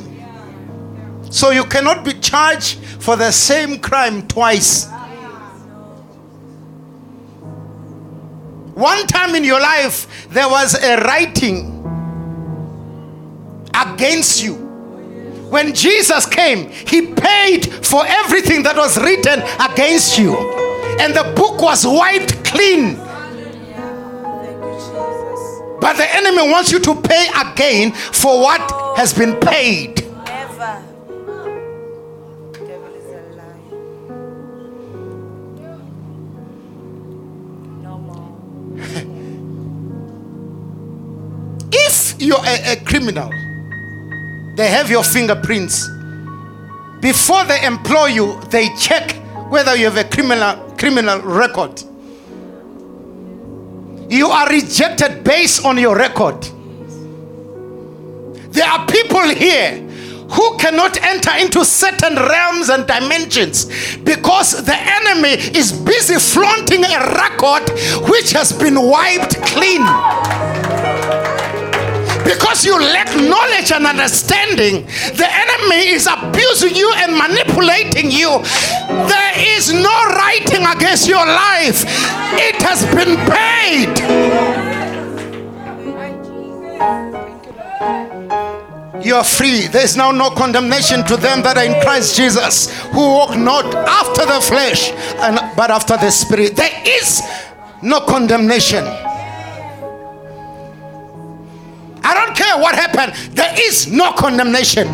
So 1.30 1.48
you 1.48 1.64
cannot 1.64 2.04
be 2.04 2.12
charged 2.12 2.78
for 3.00 3.16
the 3.16 3.30
same 3.30 3.78
crime 3.78 4.28
twice. 4.28 4.84
One 8.74 9.06
time 9.06 9.34
in 9.34 9.44
your 9.44 9.62
life, 9.62 10.28
there 10.28 10.50
was 10.50 10.74
a 10.74 10.98
writing 10.98 11.80
against 13.72 14.44
you. 14.44 14.61
When 15.53 15.74
Jesus 15.74 16.24
came, 16.24 16.70
he 16.70 17.12
paid 17.12 17.66
for 17.84 18.07
everything 18.07 18.62
that 18.62 18.74
was 18.74 18.96
written 18.96 19.42
against 19.61 20.18
you. 20.18 20.34
And 20.98 21.14
the 21.14 21.30
book 21.36 21.61
was 21.61 21.86
wiped 21.86 22.42
clean. 22.42 22.96
But 25.78 25.98
the 25.98 26.07
enemy 26.11 26.50
wants 26.50 26.72
you 26.72 26.78
to 26.78 26.94
pay 27.03 27.28
again 27.36 27.92
for 27.92 28.40
what 28.40 28.96
has 28.96 29.12
been 29.12 29.38
paid. 29.40 30.07
Never. 30.24 30.84
No. 37.82 38.00
If 41.70 42.14
you're 42.18 42.40
a, 42.42 42.72
a 42.72 42.76
criminal, 42.76 43.30
they 44.55 44.68
have 44.68 44.90
your 44.90 45.03
fingerprints. 45.03 45.88
Before 47.00 47.44
they 47.44 47.64
employ 47.64 48.07
you, 48.07 48.40
they 48.50 48.68
check 48.76 49.12
whether 49.50 49.74
you 49.76 49.86
have 49.90 49.96
a 49.96 50.05
criminal 50.09 50.57
criminal 50.76 51.20
record. 51.20 51.82
You 54.11 54.28
are 54.28 54.48
rejected 54.48 55.24
based 55.24 55.64
on 55.64 55.78
your 55.78 55.96
record. 55.96 56.42
There 58.53 58.68
are 58.68 58.86
people 58.86 59.28
here 59.30 59.78
who 60.32 60.57
cannot 60.59 61.03
enter 61.03 61.30
into 61.40 61.64
certain 61.64 62.16
realms 62.16 62.68
and 62.68 62.86
dimensions 62.86 63.96
because 63.98 64.64
the 64.64 64.76
enemy 64.76 65.34
is 65.57 65.72
busy 65.72 66.18
flaunting 66.18 66.84
a 66.84 66.98
record 67.14 67.68
which 68.11 68.32
has 68.32 68.53
been 68.53 68.80
wiped 68.80 69.36
clean 69.42 69.82
because 72.33 72.64
you 72.64 72.78
lack 72.78 73.09
knowledge 73.16 73.72
and 73.72 73.87
understanding, 73.87 74.87
the 75.16 75.28
enemy 75.28 75.93
is 75.93 76.07
abusing 76.07 76.74
you 76.74 76.93
and 76.97 77.16
manipulating 77.16 78.11
you. 78.11 78.41
There 78.89 79.35
is 79.37 79.72
no 79.72 79.97
writing 80.16 80.64
against 80.66 81.09
your 81.09 81.24
life, 81.24 81.85
it 82.35 82.57
has 82.62 82.85
been 82.95 83.16
paid. 83.28 83.93
You 89.05 89.16
are 89.16 89.24
free. 89.24 89.66
There 89.66 89.83
is 89.83 89.97
now 89.97 90.12
no 90.12 90.30
condemnation 90.30 91.05
to 91.07 91.16
them 91.16 91.43
that 91.43 91.59
are 91.59 91.64
in 91.64 91.80
Christ 91.83 92.16
Jesus, 92.16 92.80
who 92.91 93.01
walk 93.01 93.37
not 93.37 93.74
after 93.74 94.24
the 94.24 94.41
flesh, 94.41 94.93
and 95.18 95.41
but 95.57 95.70
after 95.70 95.97
the 95.97 96.11
spirit. 96.11 96.55
There 96.55 96.70
is 96.87 97.20
no 97.83 98.01
condemnation. 98.01 98.85
I 102.05 102.14
don't 102.14 102.36
care 102.36 102.59
what 102.59 102.74
happened, 102.74 103.14
there 103.36 103.55
is 103.57 103.86
no 103.86 104.12
condemnation. 104.12 104.88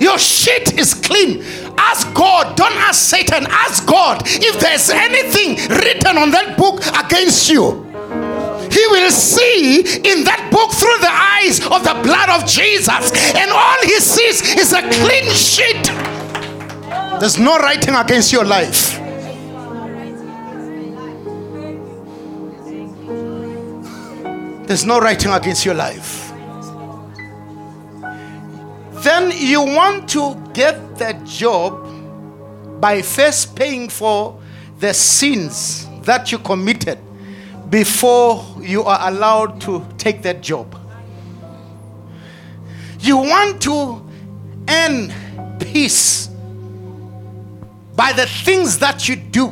Your 0.00 0.18
shit 0.18 0.78
is 0.78 0.94
clean. 0.94 1.44
Ask 1.76 2.12
God, 2.14 2.56
don't 2.56 2.72
ask 2.72 3.10
Satan, 3.10 3.46
ask 3.48 3.86
God 3.86 4.22
if 4.24 4.58
there's 4.58 4.88
anything 4.90 5.56
written 5.68 6.16
on 6.16 6.30
that 6.30 6.56
book 6.56 6.80
against 6.96 7.50
you. 7.50 7.86
He 8.70 8.86
will 8.88 9.10
see 9.10 9.80
in 9.80 10.24
that 10.24 10.48
book 10.50 10.72
through 10.72 10.98
the 11.00 11.10
eyes 11.10 11.60
of 11.66 11.82
the 11.84 12.00
blood 12.02 12.30
of 12.30 12.46
Jesus, 12.48 13.12
and 13.34 13.50
all 13.50 13.82
he 13.82 13.98
sees 13.98 14.56
is 14.56 14.72
a 14.72 14.80
clean 14.80 15.28
sheet. 15.34 15.90
There's 17.20 17.38
no 17.38 17.58
writing 17.58 17.94
against 17.94 18.32
your 18.32 18.44
life. 18.44 18.99
There's 24.70 24.86
no 24.86 25.00
writing 25.00 25.32
against 25.32 25.66
your 25.66 25.74
life. 25.74 26.30
Then 29.02 29.32
you 29.34 29.62
want 29.62 30.08
to 30.10 30.36
get 30.52 30.96
that 30.98 31.24
job 31.24 32.80
by 32.80 33.02
first 33.02 33.56
paying 33.56 33.88
for 33.88 34.40
the 34.78 34.94
sins 34.94 35.88
that 36.02 36.30
you 36.30 36.38
committed 36.38 37.00
before 37.68 38.46
you 38.60 38.84
are 38.84 39.10
allowed 39.10 39.60
to 39.62 39.84
take 39.98 40.22
that 40.22 40.40
job. 40.40 40.76
You 43.00 43.16
want 43.16 43.60
to 43.62 44.08
earn 44.68 45.12
peace 45.58 46.28
by 47.96 48.12
the 48.12 48.26
things 48.44 48.78
that 48.78 49.08
you 49.08 49.16
do. 49.16 49.48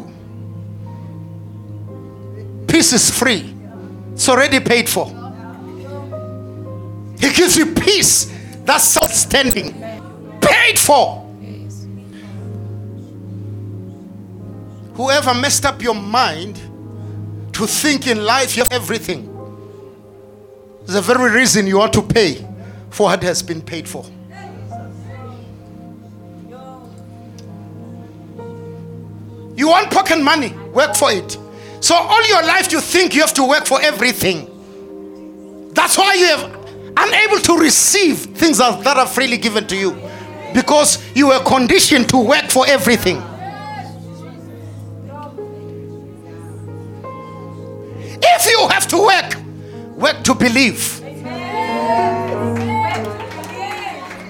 Peace 2.69 2.93
is 2.93 3.11
free. 3.11 3.48
It's 4.19 4.29
already 4.29 4.59
paid 4.59 4.89
for. 4.89 5.07
He 7.21 7.33
gives 7.33 7.57
you 7.57 7.67
peace 7.73 8.25
that's 8.65 8.83
self 8.83 9.13
standing, 9.13 9.73
paid 10.41 10.77
for. 10.77 11.25
Whoever 14.95 15.35
messed 15.35 15.65
up 15.65 15.81
your 15.81 15.95
mind 15.95 16.57
to 17.53 17.65
think 17.69 18.09
in 18.09 18.25
life 18.25 18.57
you 18.57 18.65
have 18.65 18.73
everything 18.73 19.33
the 20.87 21.01
very 21.01 21.31
reason 21.31 21.69
you 21.69 21.79
want 21.79 21.93
to 21.93 22.03
pay 22.03 22.45
for 22.91 23.05
what 23.05 23.23
has 23.23 23.41
been 23.41 23.63
paid 23.63 23.89
for. 23.89 24.05
You 29.55 29.69
want 29.69 29.93
pocket 29.93 30.21
money, 30.21 30.51
work 30.75 30.97
for 30.97 31.13
it. 31.13 31.39
So 31.81 31.95
all 31.95 32.27
your 32.29 32.43
life 32.43 32.73
you 32.73 32.81
think 32.81 33.15
you 33.15 33.21
have 33.21 33.35
to 33.35 33.45
work 33.47 33.67
for 33.67 33.81
everything. 33.81 35.71
That's 35.75 35.97
why 35.97 36.15
you 36.15 36.27
have 36.27 36.59
unable 36.97 37.39
to 37.41 37.57
receive 37.59 38.19
things 38.19 38.59
that 38.59 38.83
that 38.85 38.97
are 38.97 39.07
freely 39.07 39.37
given 39.37 39.67
to 39.69 39.77
you 39.77 39.97
because 40.55 40.99
you 41.15 41.29
were 41.29 41.41
conditioned 41.45 42.09
to 42.09 42.19
work 42.19 42.51
for 42.51 42.67
everything. 42.67 43.23
If 48.21 48.47
you 48.51 48.69
have 48.69 48.87
to 48.89 48.99
work, 48.99 49.97
work 49.97 50.25
to 50.25 50.35
believe. 50.35 51.01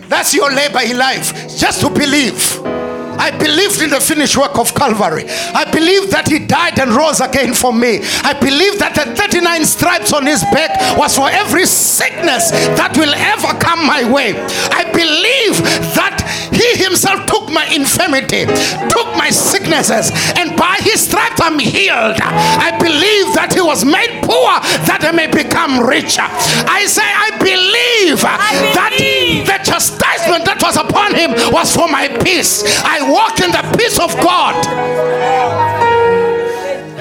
That's 0.08 0.34
your 0.34 0.50
labor 0.50 0.80
in 0.80 0.96
life, 0.98 1.32
just 1.58 1.80
to 1.82 1.90
believe. 1.90 2.87
I 3.18 3.30
believed 3.36 3.82
in 3.82 3.90
the 3.90 4.00
finished 4.00 4.36
work 4.36 4.58
of 4.58 4.74
Calvary. 4.74 5.24
I 5.28 5.70
believe 5.70 6.10
that 6.10 6.28
He 6.28 6.38
died 6.38 6.78
and 6.78 6.92
rose 6.92 7.20
again 7.20 7.54
for 7.54 7.72
me. 7.72 8.00
I 8.22 8.34
believe 8.38 8.78
that 8.78 8.94
the 8.94 9.14
39 9.14 9.64
stripes 9.64 10.12
on 10.12 10.26
His 10.26 10.42
back 10.54 10.96
was 10.96 11.16
for 11.16 11.28
every 11.30 11.66
sickness 11.66 12.50
that 12.78 12.96
will 12.96 13.14
ever 13.14 13.58
come 13.58 13.86
my 13.86 14.04
way. 14.10 14.34
I 14.72 14.84
believe 14.92 15.58
that 15.94 16.22
He 16.52 16.82
Himself 16.82 17.26
took 17.26 17.50
my 17.50 17.66
infirmity, 17.74 18.46
took 18.88 19.08
my 19.16 19.30
sicknesses, 19.30 20.10
and 20.36 20.56
by 20.56 20.76
His 20.80 21.06
stripes 21.06 21.40
I'm 21.40 21.58
healed. 21.58 22.16
I 22.22 22.76
believe 22.78 23.34
that 23.34 23.52
He 23.54 23.60
was 23.60 23.84
made 23.84 24.22
poor 24.22 24.60
that 24.86 25.02
I 25.02 25.12
may 25.12 25.26
become 25.26 25.80
richer. 25.80 26.24
I 26.24 26.86
say, 26.86 27.06
I 27.06 27.34
believe 27.38 28.22
that 28.22 28.94
the 28.94 29.58
chastisement 29.64 30.44
that 30.44 30.62
was 30.62 30.76
upon 30.76 31.14
Him 31.14 31.32
was 31.52 31.74
for 31.74 31.88
my 31.88 32.08
peace. 32.22 32.62
I 32.84 33.07
walk 33.10 33.40
in 33.40 33.50
the 33.50 33.76
peace 33.76 33.98
of 33.98 34.14
God. 34.20 34.54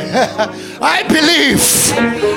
I 0.81 1.03
believe. 1.03 1.61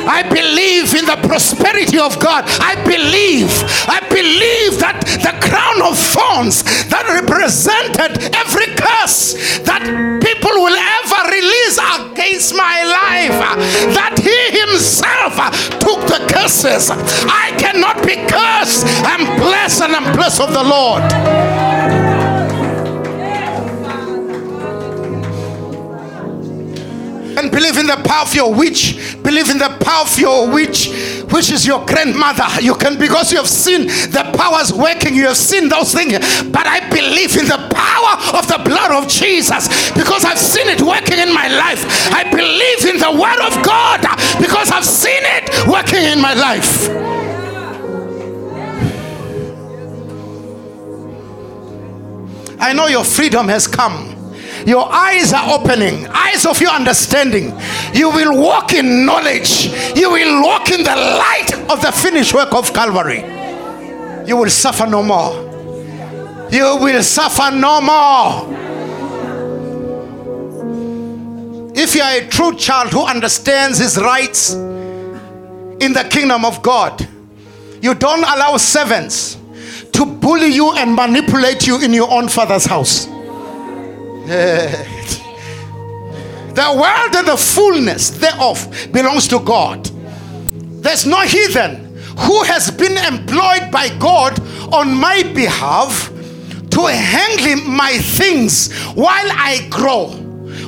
I 0.08 0.22
believe 0.22 0.94
in 0.94 1.06
the 1.06 1.16
prosperity 1.26 1.98
of 1.98 2.18
God. 2.18 2.44
I 2.60 2.74
believe. 2.84 3.48
I 3.86 4.00
believe 4.10 4.80
that 4.80 4.98
the 5.22 5.32
crown 5.38 5.80
of 5.80 5.96
thorns 5.96 6.64
that 6.90 7.06
represented 7.08 8.34
every 8.34 8.68
curse 8.74 9.38
that 9.64 9.86
people 10.20 10.52
will 10.60 10.76
ever 10.76 11.20
release 11.30 11.78
against 11.78 12.56
my 12.56 12.82
life, 12.84 13.38
that 13.94 14.18
He 14.18 14.38
Himself 14.60 15.38
took 15.78 16.04
the 16.10 16.26
curses. 16.32 16.90
I 16.90 17.54
cannot 17.56 18.04
be 18.04 18.16
cursed. 18.26 18.84
I'm 19.06 19.24
blessed 19.38 19.82
and 19.82 19.96
I'm 19.96 20.12
blessed 20.16 20.40
of 20.40 20.52
the 20.52 20.64
Lord. 20.64 21.99
And 27.39 27.51
believe 27.51 27.76
in 27.76 27.87
the 27.87 28.01
power 28.05 28.22
of 28.22 28.35
your 28.35 28.55
witch. 28.55 29.16
Believe 29.22 29.51
in 29.51 29.59
the 29.59 29.68
power 29.81 30.03
of 30.03 30.18
your 30.18 30.51
witch, 30.51 30.89
which 31.31 31.51
is 31.51 31.66
your 31.66 31.85
grandmother. 31.87 32.47
You 32.61 32.74
can, 32.74 32.99
because 32.99 33.33
you 33.33 33.39
have 33.39 33.49
seen 33.49 33.87
the 33.87 34.31
powers 34.37 34.72
working, 34.72 35.14
you 35.14 35.26
have 35.26 35.37
seen 35.37 35.68
those 35.68 35.95
things. 35.95 36.12
But 36.51 36.66
I 36.66 36.89
believe 36.91 37.37
in 37.37 37.47
the 37.47 37.68
power 37.70 38.39
of 38.39 38.47
the 38.49 38.61
blood 38.64 39.03
of 39.03 39.09
Jesus 39.09 39.91
because 39.93 40.24
I've 40.24 40.39
seen 40.39 40.68
it 40.68 40.83
working 40.83 41.18
in 41.18 41.33
my 41.33 41.49
life. 41.49 41.85
I 42.12 42.24
believe 42.24 42.95
in 42.95 42.99
the 42.99 43.12
word 43.12 43.41
of 43.47 43.64
God 43.64 44.01
because 44.41 44.70
I've 44.70 44.85
seen 44.85 45.22
it 45.22 45.66
working 45.66 46.05
in 46.05 46.20
my 46.20 46.35
life. 46.35 46.89
I 52.62 52.74
know 52.74 52.89
your 52.89 53.05
freedom 53.05 53.49
has 53.49 53.66
come. 53.66 54.19
Your 54.66 54.92
eyes 54.92 55.32
are 55.32 55.58
opening, 55.58 56.06
eyes 56.08 56.44
of 56.44 56.61
your 56.61 56.70
understanding. 56.70 57.52
You 57.94 58.11
will 58.11 58.40
walk 58.40 58.74
in 58.74 59.06
knowledge. 59.06 59.66
You 59.96 60.11
will 60.11 60.42
walk 60.42 60.70
in 60.70 60.82
the 60.82 60.96
light 60.96 61.52
of 61.70 61.80
the 61.80 61.92
finished 61.92 62.34
work 62.34 62.52
of 62.52 62.72
Calvary. 62.72 63.20
You 64.26 64.36
will 64.36 64.50
suffer 64.50 64.86
no 64.86 65.02
more. 65.02 65.48
You 66.50 66.76
will 66.80 67.02
suffer 67.02 67.54
no 67.54 67.80
more. 67.80 68.56
If 71.74 71.94
you 71.94 72.02
are 72.02 72.18
a 72.18 72.26
true 72.28 72.54
child 72.56 72.90
who 72.92 73.04
understands 73.04 73.78
his 73.78 73.96
rights 73.96 74.52
in 74.52 75.92
the 75.94 76.06
kingdom 76.11 76.44
of 76.44 76.61
God, 76.62 77.08
you 77.80 77.94
don't 77.94 78.22
allow 78.22 78.56
servants 78.58 79.38
to 79.92 80.04
bully 80.04 80.48
you 80.48 80.72
and 80.72 80.94
manipulate 80.94 81.66
you 81.66 81.80
in 81.80 81.94
your 81.94 82.11
own 82.11 82.28
father's 82.28 82.66
house. 82.66 83.08
the 84.31 84.87
world 86.55 87.16
and 87.16 87.26
the 87.26 87.37
fullness 87.37 88.11
thereof 88.11 88.64
belongs 88.93 89.26
to 89.26 89.41
God. 89.41 89.85
There's 90.85 91.05
no 91.05 91.22
heathen 91.22 91.97
who 92.16 92.45
has 92.45 92.70
been 92.70 92.97
employed 92.97 93.72
by 93.72 93.89
God 93.99 94.39
on 94.72 94.95
my 94.95 95.24
behalf 95.35 96.12
to 96.70 96.87
handle 96.87 97.68
my 97.68 97.99
things 97.99 98.72
while 98.95 99.33
I 99.33 99.66
grow. 99.68 100.14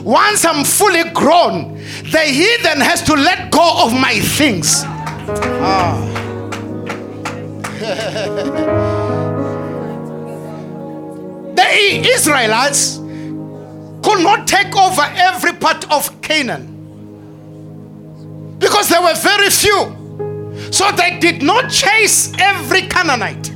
Once 0.02 0.44
I'm 0.44 0.64
fully 0.64 1.08
grown, 1.10 1.74
the 2.10 2.18
heathen 2.18 2.80
has 2.80 3.00
to 3.02 3.14
let 3.14 3.52
go 3.52 3.84
of 3.84 3.92
my 3.92 4.18
things. 4.18 4.82
Ah. 4.84 6.08
the 11.54 12.08
Israelites 12.08 13.01
could 14.02 14.22
not 14.22 14.46
take 14.46 14.76
over 14.76 15.02
every 15.02 15.52
part 15.52 15.90
of 15.92 16.20
Canaan 16.22 16.72
because 18.58 18.88
there 18.88 19.02
were 19.02 19.14
very 19.14 19.50
few. 19.50 19.98
So 20.70 20.90
they 20.92 21.18
did 21.18 21.42
not 21.42 21.70
chase 21.70 22.32
every 22.38 22.82
Canaanite. 22.82 23.50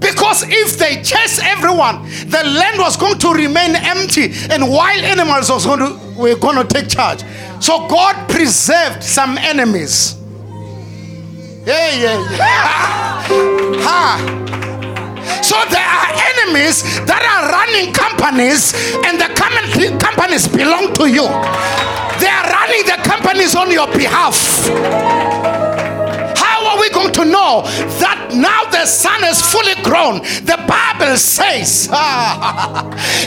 Because 0.00 0.44
if 0.48 0.78
they 0.78 1.02
chase 1.02 1.40
everyone, 1.42 2.02
the 2.30 2.42
land 2.44 2.78
was 2.78 2.96
going 2.96 3.18
to 3.18 3.32
remain 3.32 3.76
empty 3.76 4.32
and 4.50 4.70
wild 4.70 5.02
animals 5.04 5.50
was 5.50 5.66
going 5.66 5.80
to, 5.80 6.18
were 6.18 6.36
going 6.36 6.56
to 6.56 6.64
take 6.64 6.88
charge. 6.88 7.22
So 7.60 7.86
God 7.88 8.28
preserved 8.30 9.02
some 9.02 9.36
enemies. 9.36 10.16
Yeah, 11.66 11.90
yeah, 11.90 12.30
yeah. 12.30 13.22
ha. 13.82 14.69
So 15.42 15.56
there 15.70 15.84
are 15.84 16.10
enemies 16.34 16.82
that 17.06 17.22
are 17.22 17.50
running 17.50 17.92
companies, 17.92 18.74
and 19.06 19.20
the 19.20 19.30
companies 19.98 20.48
belong 20.48 20.92
to 20.94 21.06
you. 21.10 21.26
They 22.20 22.28
are 22.28 22.46
running 22.52 22.84
the 22.86 22.98
companies 23.02 23.54
on 23.56 23.70
your 23.70 23.86
behalf. 23.88 24.36
How 26.36 26.66
are 26.66 26.80
we 26.80 26.90
going 26.90 27.12
to 27.14 27.24
know 27.24 27.62
that 27.98 28.30
now 28.34 28.64
the 28.70 28.86
son 28.86 29.24
is 29.24 29.40
fully 29.40 29.74
grown? 29.82 30.18
The 30.44 30.58
Bible 30.68 31.16
says, 31.16 31.88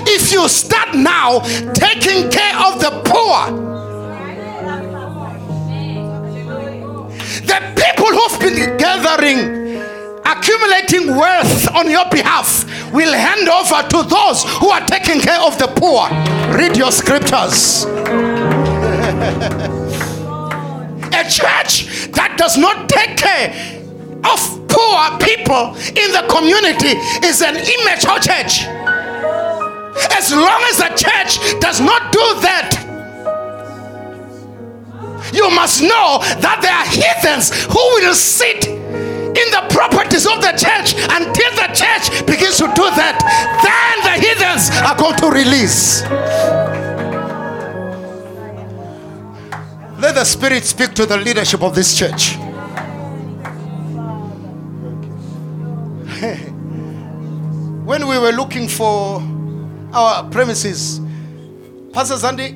if 0.08 0.32
you 0.32 0.48
start 0.48 0.96
now 0.96 1.40
taking 1.74 2.30
care 2.30 2.56
of 2.58 2.80
the 2.80 2.92
poor, 3.04 3.74
the 7.46 7.60
people 7.76 8.12
who've 8.14 8.40
been 8.40 8.78
gathering 8.78 9.63
accumulating 10.26 11.16
wealth 11.16 11.70
on 11.76 11.90
your 11.90 12.06
behalf 12.10 12.66
will 12.92 13.14
hand 13.14 13.48
over 13.50 13.82
to 13.90 14.04
those 14.10 14.44
who 14.60 14.70
are 14.70 14.86
taking 14.86 15.20
care 15.20 15.40
of 15.42 15.58
the 15.58 15.68
poor. 15.68 16.08
Read 16.58 16.78
your 16.78 16.92
scriptures. 16.92 17.86
A 21.14 21.24
church 21.30 22.10
that 22.12 22.36
does 22.38 22.58
not 22.58 22.90
take 22.90 23.18
care 23.18 23.54
of 24.26 24.40
poor 24.68 25.18
people 25.20 25.76
in 25.94 26.10
the 26.12 26.26
community 26.30 26.98
is 27.26 27.42
an 27.42 27.56
immature 27.56 28.20
church. 28.20 28.66
As 30.12 30.32
long 30.32 30.62
as 30.70 30.78
the 30.78 30.90
church 30.98 31.60
does 31.60 31.80
not 31.80 32.12
do 32.12 32.42
that, 32.42 32.80
you 35.34 35.50
must 35.52 35.82
know 35.82 36.20
that 36.42 36.60
there 36.62 36.74
are 36.74 36.88
heathens 36.88 37.52
who 37.66 37.80
will 38.02 38.16
sit 38.16 38.66
in 39.36 39.50
the 39.52 39.62
properties 39.70 40.26
of 40.26 40.42
the 40.42 40.52
church 40.52 40.94
until 41.10 41.52
the 41.56 41.68
church 41.74 42.10
begins 42.26 42.58
to 42.58 42.68
do 42.76 42.90
that. 42.96 43.20
Then 43.64 44.02
the 44.06 44.12
heathens 44.22 44.70
are 44.86 44.96
going 44.96 45.16
to 45.18 45.30
release. 45.30 46.04
Let 50.00 50.16
the 50.16 50.26
Spirit 50.26 50.64
speak 50.66 50.94
to 50.96 51.06
the 51.06 51.18
leadership 51.18 51.62
of 51.64 51.74
this 51.76 51.96
church. 51.98 52.36
when 57.86 58.08
we 58.08 58.18
were 58.20 58.32
looking 58.32 58.68
for 58.68 59.22
our 59.94 60.24
premises, 60.30 61.00
Pastor 61.94 62.16
Zandi 62.16 62.50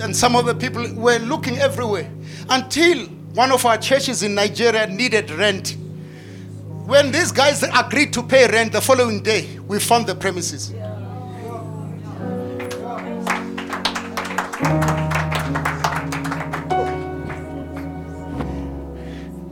and 0.00 0.16
some 0.16 0.34
of 0.34 0.46
the 0.46 0.54
people 0.54 0.82
were 0.94 1.18
looking 1.18 1.58
everywhere 1.58 2.10
until 2.48 3.06
one 3.34 3.52
of 3.52 3.64
our 3.64 3.78
churches 3.78 4.22
in 4.22 4.34
Nigeria 4.34 4.86
needed 4.86 5.30
rent. 5.30 5.76
When 6.84 7.12
these 7.12 7.30
guys 7.30 7.62
agreed 7.62 8.12
to 8.14 8.22
pay 8.22 8.48
rent 8.48 8.72
the 8.72 8.80
following 8.80 9.22
day, 9.22 9.58
we 9.68 9.78
found 9.78 10.06
the 10.06 10.14
premises. 10.16 10.72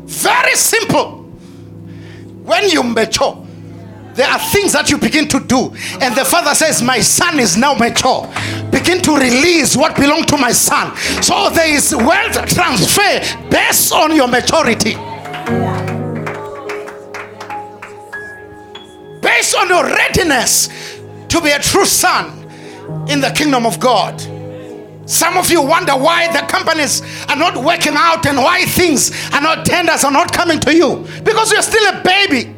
Very 0.07 0.55
simple. 0.57 1.19
When 2.43 2.69
you 2.69 2.83
mature, 2.83 3.47
there 4.15 4.29
are 4.29 4.39
things 4.41 4.73
that 4.73 4.91
you 4.91 4.99
begin 4.99 5.29
to 5.29 5.39
do, 5.39 5.73
and 6.01 6.17
the 6.17 6.25
father 6.25 6.55
says, 6.55 6.83
My 6.83 7.01
son 7.01 7.39
is 7.39 7.57
now 7.57 7.75
mature. 7.75 8.29
Begin 8.73 9.01
to 9.03 9.17
release 9.17 9.77
what 9.77 9.95
belonged 9.97 10.27
to 10.29 10.37
my 10.37 10.51
son. 10.51 10.97
So 11.23 11.49
there 11.51 11.73
is 11.73 11.95
wealth 11.95 12.45
transfer 12.47 13.49
based 13.51 13.93
on 13.93 14.17
your 14.17 14.27
maturity. 14.27 14.97
Readiness 19.75 20.69
to 21.29 21.41
be 21.41 21.51
a 21.51 21.59
true 21.59 21.85
son 21.85 22.41
in 23.09 23.21
the 23.21 23.31
kingdom 23.31 23.67
of 23.67 23.79
God. 23.81 24.21
Some 25.09 25.37
of 25.37 25.51
you 25.51 25.61
wonder 25.61 25.93
why 25.97 26.31
the 26.33 26.47
companies 26.47 27.03
are 27.29 27.37
not 27.37 27.57
working 27.57 27.95
out 27.97 28.27
and 28.27 28.39
why 28.39 28.65
things 28.65 29.11
are 29.33 29.41
not 29.41 29.67
tenders 29.67 30.05
are 30.05 30.13
not 30.13 30.33
coming 30.33 30.61
to 30.61 30.75
you 30.75 31.05
because 31.25 31.51
you're 31.51 31.63
still 31.63 31.85
a 31.93 32.03
baby. 32.03 32.55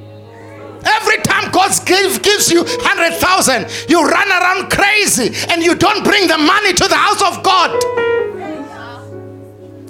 Every 0.85 1.19
time 1.19 1.51
God 1.51 1.71
give, 1.87 2.23
gives 2.23 2.51
you 2.51 2.65
100,000, 2.65 3.89
you 3.89 4.03
run 4.05 4.29
around 4.29 4.71
crazy 4.71 5.31
and 5.49 5.63
you 5.63 5.75
don't 5.77 6.05
bring 6.05 6.27
the 6.27 6.37
money 6.37 6.73
to 6.73 6.89
the 6.89 6.97
house 6.97 7.23
of 7.23 7.43
God. 7.43 7.71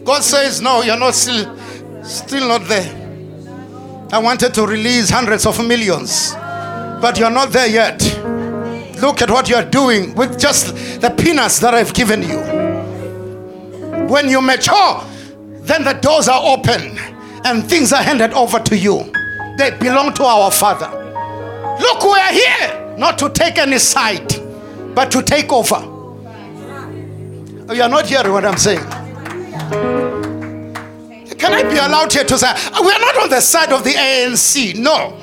God 0.05 0.23
says, 0.23 0.61
No, 0.61 0.83
you're 0.83 0.99
not 0.99 1.15
still, 1.15 1.57
still 2.05 2.47
not 2.49 2.69
there. 2.69 2.99
I 4.13 4.19
wanted 4.19 4.53
to 4.55 4.67
release 4.67 5.09
hundreds 5.09 5.47
of 5.47 5.67
millions 5.67 6.35
but 7.03 7.19
you're 7.19 7.31
not 7.31 7.51
there 7.51 7.67
yet. 7.67 8.01
Look 9.03 9.21
at 9.23 9.29
what 9.29 9.49
you're 9.49 9.65
doing 9.65 10.15
with 10.15 10.39
just 10.39 11.01
the 11.01 11.11
peanuts 11.11 11.59
that 11.59 11.75
I've 11.75 11.93
given 11.93 12.23
you. 12.23 12.39
When 14.07 14.29
you 14.29 14.41
mature, 14.41 15.03
then 15.63 15.83
the 15.83 15.95
doors 15.95 16.29
are 16.29 16.41
open 16.41 16.97
and 17.45 17.69
things 17.69 17.93
are 17.93 18.03
handed 18.03 18.33
over 18.35 18.61
to 18.61 18.79
you. 18.79 19.13
They 19.59 19.77
belong 19.81 20.15
to 20.15 20.25
our 20.25 20.53
Father. 20.53 20.87
Look, 21.81 22.05
we 22.05 22.21
are 22.21 22.33
here 22.33 22.95
not 22.97 23.19
to 23.19 23.29
take 23.31 23.59
any 23.59 23.79
side, 23.79 24.33
but 24.95 25.11
to 25.11 25.23
take 25.23 25.53
over. 25.53 25.79
Oh, 25.83 27.73
You 27.75 27.83
are 27.83 27.89
not 27.89 28.07
hearing 28.07 28.31
what 28.33 28.45
I'm 28.45 28.57
saying. 28.57 28.87
Can 31.37 31.53
I 31.53 31.65
be 31.65 31.77
allowed 31.79 32.13
here 32.13 32.23
to 32.23 32.39
say, 32.39 32.53
we 32.81 32.93
are 32.93 33.01
not 33.01 33.17
on 33.17 33.29
the 33.29 33.41
side 33.41 33.73
of 33.73 33.83
the 33.83 33.91
ANC? 33.91 34.79
No. 34.79 35.19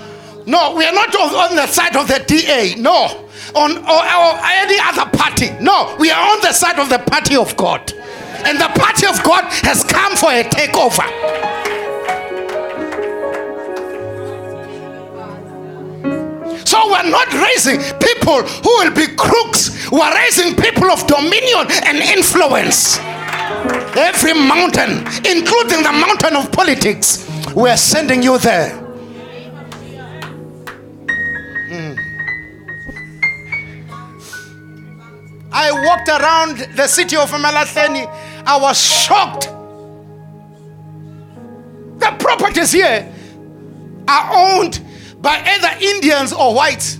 No, 0.50 0.74
we 0.74 0.84
are 0.84 0.92
not 0.92 1.16
on 1.16 1.56
the 1.56 1.68
side 1.68 1.96
of 1.96 2.08
the 2.08 2.24
DA. 2.26 2.74
No. 2.74 3.28
On 3.54 3.78
or, 3.78 4.02
or 4.02 4.40
any 4.44 4.80
other 4.82 5.06
party. 5.16 5.52
No, 5.62 5.96
we 6.00 6.10
are 6.10 6.32
on 6.32 6.42
the 6.42 6.52
side 6.52 6.80
of 6.80 6.90
the 6.90 6.98
party 6.98 7.36
of 7.36 7.56
God. 7.56 7.94
And 8.46 8.58
the 8.58 8.68
party 8.74 9.06
of 9.06 9.24
God 9.24 9.44
has 9.62 9.84
come 9.84 10.16
for 10.16 10.32
a 10.32 10.44
takeover. 10.44 11.06
So 16.66 16.90
we're 16.90 17.10
not 17.12 17.32
raising 17.32 17.78
people 18.00 18.42
who 18.42 18.70
will 18.80 18.92
be 18.96 19.06
crooks. 19.16 19.92
We're 19.92 20.16
raising 20.16 20.56
people 20.56 20.90
of 20.90 21.06
dominion 21.06 21.68
and 21.86 21.98
influence. 22.00 22.98
Every 23.96 24.34
mountain, 24.34 25.06
including 25.30 25.84
the 25.84 25.94
mountain 25.94 26.36
of 26.36 26.52
politics, 26.52 27.30
we're 27.54 27.78
sending 27.78 28.24
you 28.24 28.40
there. 28.40 28.89
Hmm. 31.70 31.94
I 35.52 35.72
walked 35.72 36.10
around 36.10 36.58
the 36.76 36.88
city 36.88 37.16
of 37.16 37.30
Malahleni. 37.30 38.08
I 38.44 38.60
was 38.60 38.82
shocked. 38.82 39.46
The 42.00 42.16
properties 42.18 42.72
here 42.72 43.14
are 44.08 44.58
owned 44.58 44.82
by 45.22 45.44
either 45.46 45.86
Indians 45.86 46.34
or 46.34 46.56
whites. 46.56 46.96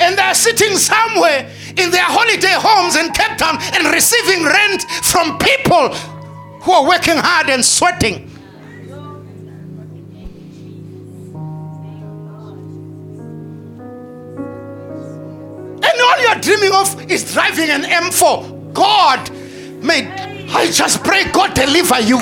And 0.00 0.16
they're 0.16 0.34
sitting 0.34 0.78
somewhere 0.78 1.50
in 1.76 1.90
their 1.90 2.04
holiday 2.04 2.54
homes 2.56 2.96
in 2.96 3.12
Cape 3.12 3.36
Town 3.36 3.58
and 3.74 3.92
receiving 3.92 4.44
rent 4.44 4.84
from 5.04 5.36
people 5.36 5.90
who 6.62 6.72
are 6.72 6.86
working 6.88 7.16
hard 7.16 7.50
and 7.50 7.62
sweating. 7.62 8.29
You're 16.40 16.56
dreaming 16.56 16.74
of 16.74 17.10
is 17.10 17.34
driving 17.34 17.68
an 17.68 17.82
M4. 17.82 18.72
God, 18.72 19.30
may 19.82 20.10
I 20.50 20.70
just 20.70 21.04
pray 21.04 21.30
God 21.30 21.52
deliver 21.54 22.00
you. 22.00 22.16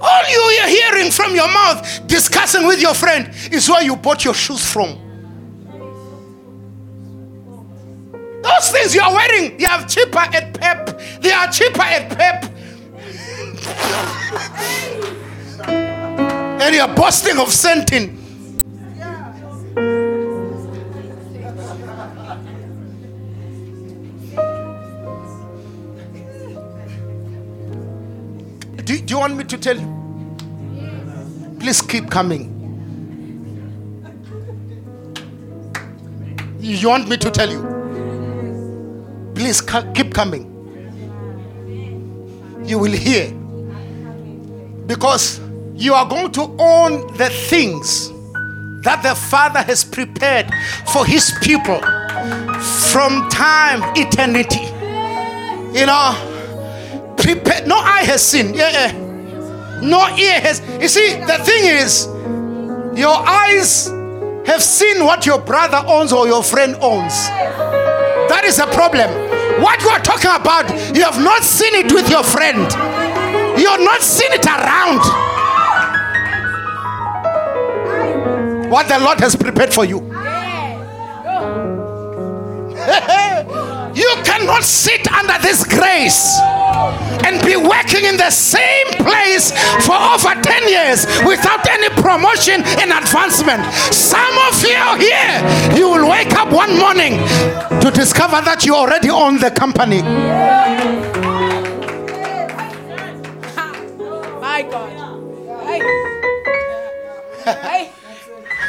All 0.00 0.30
you 0.30 0.40
are 0.62 0.68
hearing 0.68 1.10
from 1.12 1.34
your 1.36 1.46
mouth, 1.46 2.06
discussing 2.08 2.66
with 2.66 2.80
your 2.80 2.94
friend, 2.94 3.32
is 3.52 3.68
where 3.68 3.82
you 3.82 3.94
bought 3.94 4.24
your 4.24 4.34
shoes 4.34 4.68
from. 4.68 4.98
Those 8.42 8.70
things 8.70 8.94
you 8.96 9.00
are 9.00 9.12
wearing, 9.12 9.56
they 9.58 9.64
are 9.64 9.86
cheaper 9.86 10.18
at 10.18 10.54
Pep. 10.54 11.00
They 11.20 11.30
are 11.32 11.48
cheaper 11.52 11.82
at 11.82 12.16
Pep. 12.16 12.52
and 16.60 16.74
you 16.74 16.80
are 16.80 16.94
boasting 16.94 17.38
of 17.38 17.52
scenting. 17.52 18.22
Do, 28.84 28.98
do 28.98 29.14
you 29.14 29.18
want 29.18 29.36
me 29.36 29.44
to 29.44 29.58
tell 29.58 29.76
you? 29.76 29.96
Please 31.58 31.82
keep 31.82 32.08
coming. 32.08 32.52
You 36.60 36.88
want 36.88 37.08
me 37.08 37.16
to 37.16 37.30
tell 37.30 37.50
you? 37.50 39.32
Please 39.34 39.60
keep 39.60 40.14
coming. 40.14 40.52
You 42.64 42.78
will 42.78 42.92
hear. 42.92 43.32
Because 44.86 45.40
you 45.76 45.94
are 45.94 46.08
going 46.08 46.32
to 46.32 46.42
own 46.58 47.06
the 47.16 47.28
things 47.48 48.10
that 48.82 49.02
the 49.02 49.14
Father 49.14 49.60
has 49.60 49.84
prepared 49.84 50.50
for 50.86 51.04
His 51.04 51.32
people 51.42 51.80
from 52.90 53.28
time, 53.28 53.82
eternity. 53.96 54.64
You 55.78 55.86
know, 55.86 57.14
prepare. 57.16 57.66
No 57.66 57.76
eye 57.76 58.04
has 58.04 58.22
seen. 58.22 58.54
Yeah, 58.54 58.70
yeah. 58.70 59.80
No 59.82 60.08
ear 60.16 60.40
has. 60.40 60.62
You 60.80 60.88
see, 60.88 61.14
the 61.14 61.38
thing 61.44 61.64
is, 61.64 62.06
your 62.98 63.14
eyes 63.14 63.88
have 64.46 64.62
seen 64.62 65.04
what 65.04 65.26
your 65.26 65.38
brother 65.38 65.82
owns 65.86 66.12
or 66.12 66.26
your 66.26 66.42
friend 66.42 66.76
owns. 66.80 67.28
That 68.28 68.42
is 68.44 68.58
a 68.58 68.66
problem. 68.68 69.10
What 69.60 69.82
you 69.82 69.88
are 69.88 70.00
talking 70.00 70.30
about, 70.30 70.70
you 70.96 71.02
have 71.02 71.22
not 71.22 71.42
seen 71.42 71.74
it 71.74 71.92
with 71.92 72.08
your 72.08 72.22
friend. 72.22 72.56
You 73.60 73.68
have 73.68 73.80
not 73.80 74.00
seen 74.00 74.32
it 74.32 74.46
around. 74.46 75.35
What 78.70 78.88
the 78.88 78.98
Lord 78.98 79.20
has 79.20 79.36
prepared 79.36 79.72
for 79.72 79.84
you. 79.84 79.98
you 83.96 84.10
cannot 84.24 84.62
sit 84.64 85.10
under 85.10 85.38
this 85.40 85.64
grace 85.64 86.38
and 87.24 87.40
be 87.46 87.56
working 87.56 88.04
in 88.04 88.16
the 88.16 88.30
same 88.30 88.86
place 88.98 89.52
for 89.86 89.94
over 89.94 90.34
10 90.40 90.68
years 90.68 91.06
without 91.24 91.66
any 91.68 91.88
promotion 92.00 92.62
and 92.82 92.92
advancement. 92.92 93.62
Some 93.94 94.36
of 94.48 94.60
you 94.62 94.96
here, 94.98 95.76
you 95.76 95.88
will 95.88 96.08
wake 96.10 96.32
up 96.34 96.52
one 96.52 96.76
morning 96.78 97.18
to 97.80 97.90
discover 97.94 98.40
that 98.42 98.64
you 98.66 98.74
already 98.74 99.10
own 99.10 99.38
the 99.38 99.50
company. 99.50 100.02
My 104.40 104.62
God. 104.62 104.92
Hey. 105.66 105.80
Hey. 107.44 107.92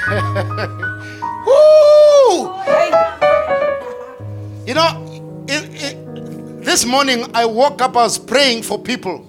Woo! 1.46 2.54
You 4.66 4.74
know, 4.74 5.46
in, 5.50 5.76
in- 5.76 6.62
this 6.62 6.86
morning 6.86 7.26
I 7.34 7.46
woke 7.46 7.82
up, 7.82 7.98
I 7.98 8.04
was 8.04 8.18
praying 8.18 8.64
for 8.64 8.80
people. 8.80 9.24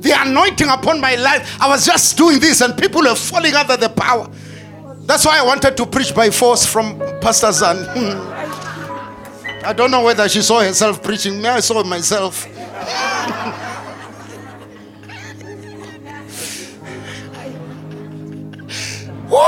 The 0.00 0.12
anointing 0.20 0.68
upon 0.68 1.00
my 1.00 1.14
life, 1.16 1.60
I 1.60 1.68
was 1.68 1.84
just 1.86 2.16
doing 2.16 2.40
this, 2.40 2.60
and 2.60 2.76
people 2.76 3.02
were 3.02 3.14
falling 3.14 3.54
under 3.54 3.76
the 3.76 3.88
power. 3.90 4.28
That's 5.06 5.24
why 5.26 5.38
I 5.38 5.42
wanted 5.44 5.76
to 5.76 5.86
preach 5.86 6.14
by 6.14 6.30
force 6.30 6.64
from 6.66 6.98
Pastor 7.20 7.52
Zan. 7.52 7.76
I 9.64 9.72
don't 9.72 9.90
know 9.90 10.02
whether 10.02 10.28
she 10.28 10.42
saw 10.42 10.60
herself 10.60 11.02
preaching. 11.02 11.40
Me, 11.42 11.48
I 11.48 11.60
saw 11.60 11.82
myself. 11.84 12.46
Woo! 19.32 19.38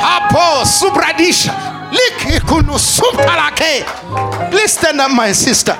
Hapo 0.00 0.64
subradisha. 0.66 1.52
Liki 1.90 2.40
kunu 2.40 2.78
sumtalake. 2.78 3.84
Please 4.50 4.72
stand 4.72 5.00
up, 5.00 5.10
my 5.10 5.32
sister. 5.32 5.76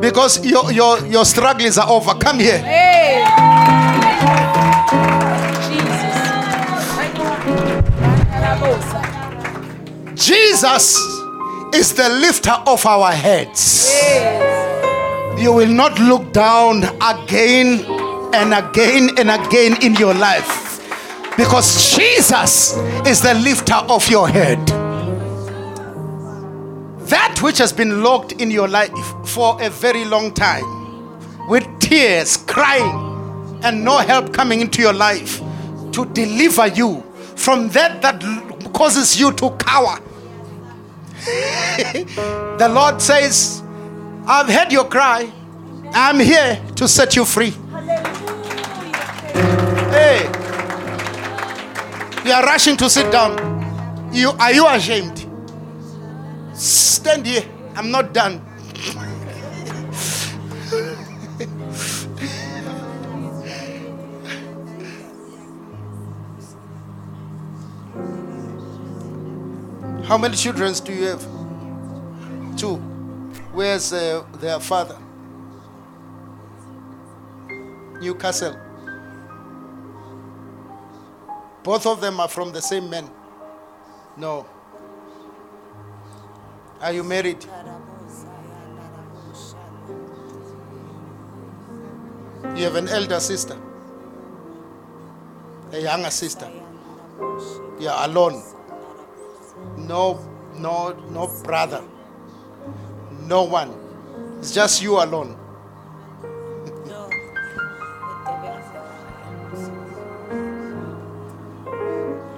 Because 0.00 0.44
your, 0.44 0.72
your, 0.72 1.06
your 1.06 1.24
struggles 1.24 1.78
are 1.78 1.88
over. 1.90 2.14
Come 2.14 2.38
here. 2.38 2.58
Hey. 2.58 3.24
Jesus. 5.68 6.14
Jesus 10.14 10.98
is 11.74 11.92
the 11.94 12.08
lifter 12.08 12.56
of 12.66 12.86
our 12.86 13.12
heads. 13.12 13.90
You 15.38 15.52
will 15.52 15.68
not 15.68 15.98
look 15.98 16.32
down 16.32 16.84
again 17.02 17.84
and 18.34 18.52
again 18.52 19.10
and 19.16 19.30
again 19.30 19.80
in 19.82 19.94
your 19.94 20.12
life 20.12 20.64
because 21.36 21.96
Jesus 21.96 22.76
is 23.06 23.20
the 23.22 23.34
lifter 23.34 23.74
of 23.74 24.08
your 24.08 24.28
head. 24.28 24.58
That 27.08 27.38
which 27.42 27.58
has 27.58 27.72
been 27.72 28.02
locked 28.02 28.32
in 28.32 28.50
your 28.50 28.66
life 28.66 28.92
for 29.24 29.60
a 29.62 29.70
very 29.70 30.04
long 30.04 30.32
time, 30.32 31.48
with 31.48 31.64
tears, 31.78 32.36
crying, 32.36 33.60
and 33.62 33.84
no 33.84 33.98
help 33.98 34.32
coming 34.32 34.60
into 34.60 34.82
your 34.82 34.92
life 34.92 35.40
to 35.92 36.04
deliver 36.06 36.66
you 36.68 37.02
from 37.36 37.68
that 37.70 38.02
that 38.02 38.20
causes 38.72 39.18
you 39.18 39.32
to 39.32 39.50
cower. 39.58 40.00
the 42.58 42.68
Lord 42.70 43.00
says, 43.00 43.62
I've 44.26 44.48
heard 44.48 44.72
your 44.72 44.86
cry. 44.86 45.30
I'm 45.92 46.18
here 46.18 46.60
to 46.76 46.88
set 46.88 47.14
you 47.14 47.24
free. 47.24 47.54
You 52.24 52.32
are 52.32 52.42
rushing 52.42 52.78
to 52.78 52.88
sit 52.88 53.12
down. 53.12 53.36
You 54.10 54.30
are 54.30 54.50
you 54.50 54.66
ashamed? 54.66 55.28
Stand 56.54 57.26
here. 57.26 57.44
I'm 57.76 57.90
not 57.90 58.14
done. 58.14 58.40
How 70.04 70.16
many 70.16 70.34
children 70.34 70.72
do 70.82 70.92
you 70.94 71.04
have? 71.08 71.26
Two. 72.56 72.76
Where's 73.52 73.92
uh, 73.92 74.24
their 74.40 74.60
father? 74.60 74.96
Newcastle. 78.00 78.63
Both 81.64 81.86
of 81.86 82.00
them 82.02 82.20
are 82.20 82.28
from 82.28 82.52
the 82.52 82.60
same 82.60 82.90
man. 82.90 83.10
No. 84.18 84.46
Are 86.82 86.92
you 86.92 87.02
married? 87.02 87.42
You 92.54 92.64
have 92.64 92.76
an 92.76 92.88
elder 92.88 93.18
sister, 93.18 93.56
a 95.72 95.80
younger 95.80 96.10
sister. 96.10 96.48
You 97.80 97.88
are 97.88 98.04
alone. 98.08 98.42
No, 99.78 100.20
no, 100.56 100.92
no 101.10 101.26
brother. 101.42 101.82
No 103.22 103.44
one. 103.44 103.74
It's 104.38 104.52
just 104.52 104.82
you 104.82 105.02
alone. 105.02 105.36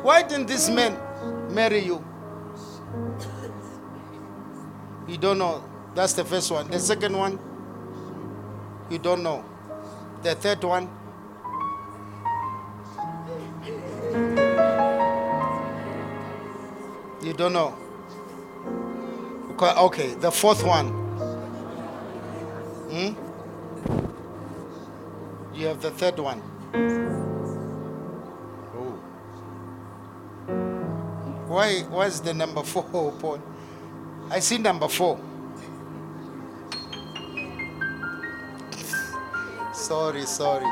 Why 0.06 0.22
didn't 0.22 0.46
this 0.46 0.70
man 0.70 0.96
marry 1.52 1.80
you? 1.80 1.98
You 5.08 5.16
don't 5.18 5.36
know. 5.36 5.64
That's 5.96 6.12
the 6.12 6.24
first 6.24 6.48
one. 6.52 6.70
The 6.70 6.78
second 6.78 7.16
one, 7.18 7.40
you 8.88 8.98
don't 8.98 9.24
know. 9.24 9.44
The 10.22 10.36
third 10.36 10.62
one, 10.62 10.88
you 17.20 17.32
don't 17.32 17.52
know. 17.52 17.74
Okay, 19.54 19.72
okay. 19.86 20.14
the 20.14 20.30
fourth 20.30 20.62
one. 20.62 20.86
Hmm? 22.92 23.10
You 25.52 25.66
have 25.66 25.82
the 25.82 25.90
third 25.90 26.20
one. 26.20 27.35
Why 31.46 31.82
what's 31.82 32.20
the 32.20 32.34
number 32.34 32.62
four, 32.62 32.82
Paul? 33.20 33.40
I 34.30 34.40
see 34.40 34.58
number 34.58 34.88
four. 34.88 35.20
Sorry, 39.72 40.26
sorry. 40.26 40.64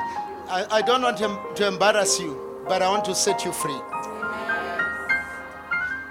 I, 0.48 0.66
I 0.70 0.82
don't 0.82 1.02
want 1.02 1.18
to, 1.18 1.38
to 1.54 1.68
embarrass 1.68 2.18
you, 2.18 2.64
but 2.66 2.82
I 2.82 2.88
want 2.88 3.04
to 3.04 3.14
set 3.14 3.44
you 3.44 3.52
free. 3.52 3.78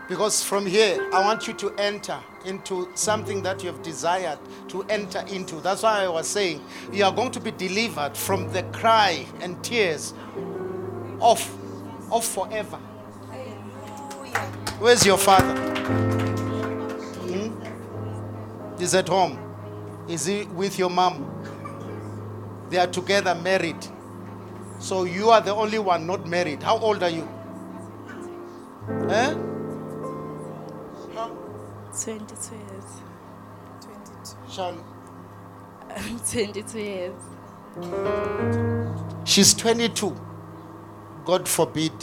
Because 0.07 0.43
from 0.43 0.65
here, 0.65 1.09
I 1.13 1.21
want 1.21 1.47
you 1.47 1.53
to 1.55 1.73
enter 1.77 2.17
into 2.45 2.89
something 2.93 3.41
that 3.43 3.63
you 3.63 3.71
have 3.71 3.81
desired 3.81 4.39
to 4.69 4.83
enter 4.83 5.25
into. 5.27 5.55
That's 5.55 5.83
why 5.83 6.03
I 6.03 6.07
was 6.07 6.27
saying 6.27 6.63
you 6.91 7.03
are 7.03 7.11
going 7.11 7.31
to 7.31 7.39
be 7.39 7.51
delivered 7.51 8.15
from 8.15 8.51
the 8.53 8.63
cry 8.63 9.25
and 9.41 9.61
tears 9.63 10.13
of, 11.19 11.41
of 12.11 12.23
forever. 12.23 12.79
Where's 14.79 15.05
your 15.05 15.17
father? 15.17 15.55
Hmm? 17.27 18.77
He's 18.79 18.93
at 18.95 19.07
home. 19.07 19.37
Is 20.07 20.25
he 20.25 20.43
with 20.43 20.77
your 20.77 20.89
mom? 20.89 21.29
They 22.69 22.77
are 22.77 22.87
together, 22.87 23.35
married. 23.35 23.87
So 24.79 25.03
you 25.05 25.29
are 25.29 25.41
the 25.41 25.53
only 25.53 25.79
one 25.79 26.05
not 26.07 26.27
married. 26.27 26.61
How 26.63 26.77
old 26.77 27.03
are 27.03 27.09
you? 27.09 27.27
Eh? 29.09 29.33
22 32.03 32.55
years. 32.55 33.01
Sean, 34.49 34.83
22 36.31 36.79
years. 36.79 37.13
she's 39.25 39.53
22. 39.53 40.15
God 41.25 41.47
forbid. 41.47 41.93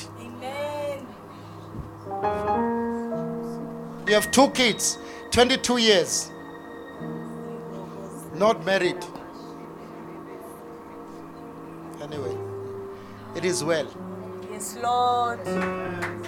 You 2.23 4.15
have 4.15 4.31
two 4.31 4.51
kids, 4.51 4.99
22 5.31 5.79
years, 5.79 6.31
not 8.35 8.63
married. 8.67 9.03
Anyway, 12.03 12.37
it 13.35 13.45
is 13.47 13.65
well. 13.65 13.87
Yes, 14.53 14.77
Lord. 14.83 15.43
Thank 15.45 16.27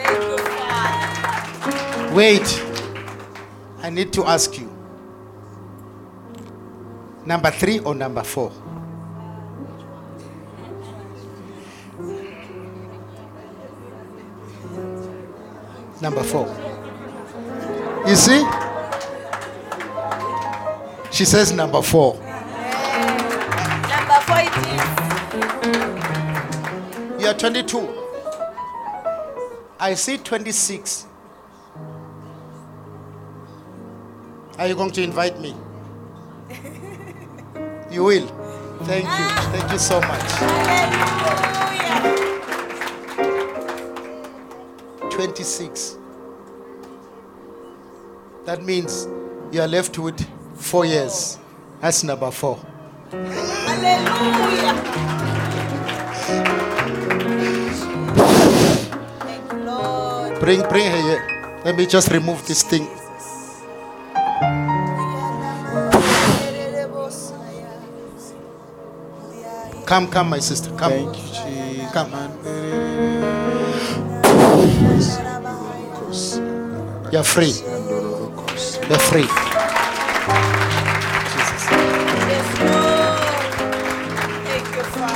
you, 0.00 0.38
Father. 0.38 2.14
Wait, 2.14 2.62
I 3.82 3.90
need 3.90 4.12
to 4.12 4.24
ask 4.24 4.56
you. 4.56 4.70
Number 7.26 7.50
three 7.50 7.80
or 7.80 7.94
number 7.94 8.22
four? 8.22 8.52
Number 16.00 16.22
four. 16.22 16.46
You 18.06 18.14
see? 18.14 18.44
She 21.10 21.24
says 21.24 21.50
number 21.52 21.82
four. 21.82 22.14
Number 22.14 22.30
four 24.26 24.38
it 24.38 24.56
is. 27.16 27.22
You 27.22 27.26
are 27.28 27.34
22. 27.34 27.88
I 29.80 29.94
see 29.94 30.18
26. 30.18 31.06
Are 34.58 34.66
you 34.68 34.74
going 34.74 34.90
to 34.92 35.02
invite 35.02 35.40
me? 35.40 35.54
You 37.90 38.04
will. 38.04 38.26
Thank 38.82 39.04
you. 39.06 39.28
Thank 39.58 39.72
you 39.72 39.78
so 39.78 39.98
much. 40.02 40.30
Hallelujah. 40.32 42.27
26. 45.18 45.96
That 48.44 48.62
means 48.62 49.08
you 49.50 49.60
are 49.60 49.66
left 49.66 49.98
with 49.98 50.24
four 50.54 50.86
years. 50.86 51.38
That's 51.80 52.04
number 52.04 52.30
four. 52.30 52.56
Hallelujah. 53.10 54.74
Thank 59.18 59.52
you, 59.52 59.58
Lord. 59.64 60.38
Bring, 60.38 60.62
bring 60.68 60.88
her 60.88 61.02
here. 61.02 61.60
Let 61.64 61.74
me 61.74 61.86
just 61.86 62.12
remove 62.12 62.46
this 62.46 62.62
thing. 62.62 62.86
Come, 69.84 70.06
come, 70.06 70.30
my 70.30 70.38
sister. 70.38 70.70
Come. 70.76 70.92
Thank 70.92 72.87
You're 77.12 77.22
free. 77.22 77.54
You're 78.88 78.98
free. 78.98 79.28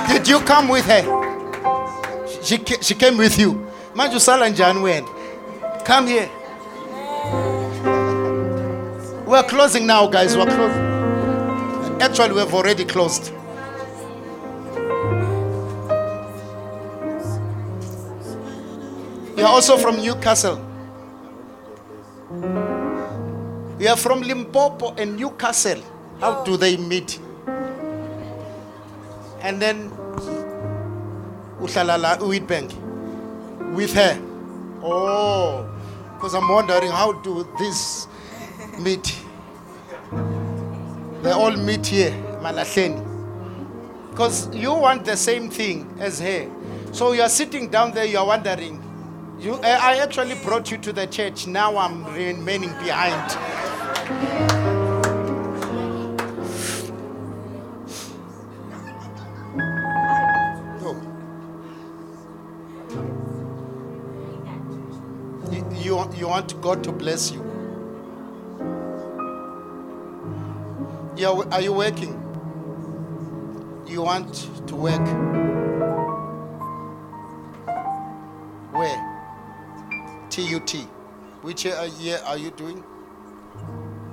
Did 0.09 0.28
you 0.28 0.41
come 0.41 0.68
with 0.68 0.85
her? 0.87 1.03
She, 2.43 2.59
she 2.80 2.95
came 2.95 3.16
with 3.18 3.39
you. 3.39 3.66
Manje 3.95 4.16
usala 4.16 4.49
njani 4.49 4.80
wena? 4.83 5.09
Come 5.85 6.07
here. 6.07 6.28
We're 9.26 9.43
closing 9.45 9.87
now, 9.87 10.07
guys. 10.07 10.37
We're 10.37 10.47
closing. 10.47 12.03
Actually, 12.03 12.35
we've 12.35 12.55
already 12.55 12.85
closed. 12.85 13.33
Also 19.53 19.76
from 19.76 20.00
Newcastle. 20.00 20.57
We 23.78 23.86
are 23.86 23.98
from 23.98 24.22
Limpopo 24.22 24.94
and 24.94 25.14
Newcastle. 25.18 25.82
How 26.20 26.42
do 26.42 26.57
they 26.57 26.78
meet? 26.78 27.20
And 29.42 29.61
then 29.61 29.90
uhlala 31.61 32.00
la 32.00 32.16
Witbank 32.16 32.72
with 33.74 33.92
her. 33.92 34.18
Oh, 34.82 35.68
because 36.14 36.32
I'm 36.32 36.48
wondering 36.48 36.90
how 36.90 37.12
do 37.20 37.46
this 37.59 38.09
meet? 38.80 39.14
They 41.22 41.30
all 41.30 41.55
meet 41.59 41.86
here, 41.86 42.12
Malahleni. 42.40 43.05
Because 44.09 44.48
you 44.57 44.72
want 44.72 45.05
the 45.05 45.16
same 45.18 45.50
thing 45.50 45.94
as 46.00 46.20
her. 46.20 46.48
So 46.92 47.12
you 47.12 47.20
are 47.20 47.28
sitting 47.28 47.68
down 47.68 47.92
there, 47.92 48.07
you 48.07 48.16
are 48.16 48.26
wondering. 48.26 48.82
You, 49.43 49.57
I 49.57 49.95
I 49.95 49.97
actually 49.97 50.36
brought 50.36 50.70
you 50.70 50.78
to 50.78 50.93
the 50.93 51.07
church. 51.07 51.49
Now 51.49 51.76
I'm 51.76 52.05
remaining 52.14 52.70
behind. 52.78 53.36
Oh. 60.84 60.97
You, 65.51 65.66
you, 65.72 65.97
want- 65.97 66.16
you 66.16 66.28
want 66.28 66.61
God 66.61 66.84
to 66.84 66.93
bless 66.93 67.32
you. 67.32 67.43
Yeah, 71.16 71.30
are 71.51 71.61
you 71.61 71.72
working? 71.72 72.14
You 73.86 74.03
want 74.03 74.49
to 74.68 74.76
work? 74.76 75.61
TUT. 80.33 80.70
Which 81.43 81.66
year, 81.66 81.76
are 82.24 82.39
you 82.39 82.51
doing? 82.53 82.83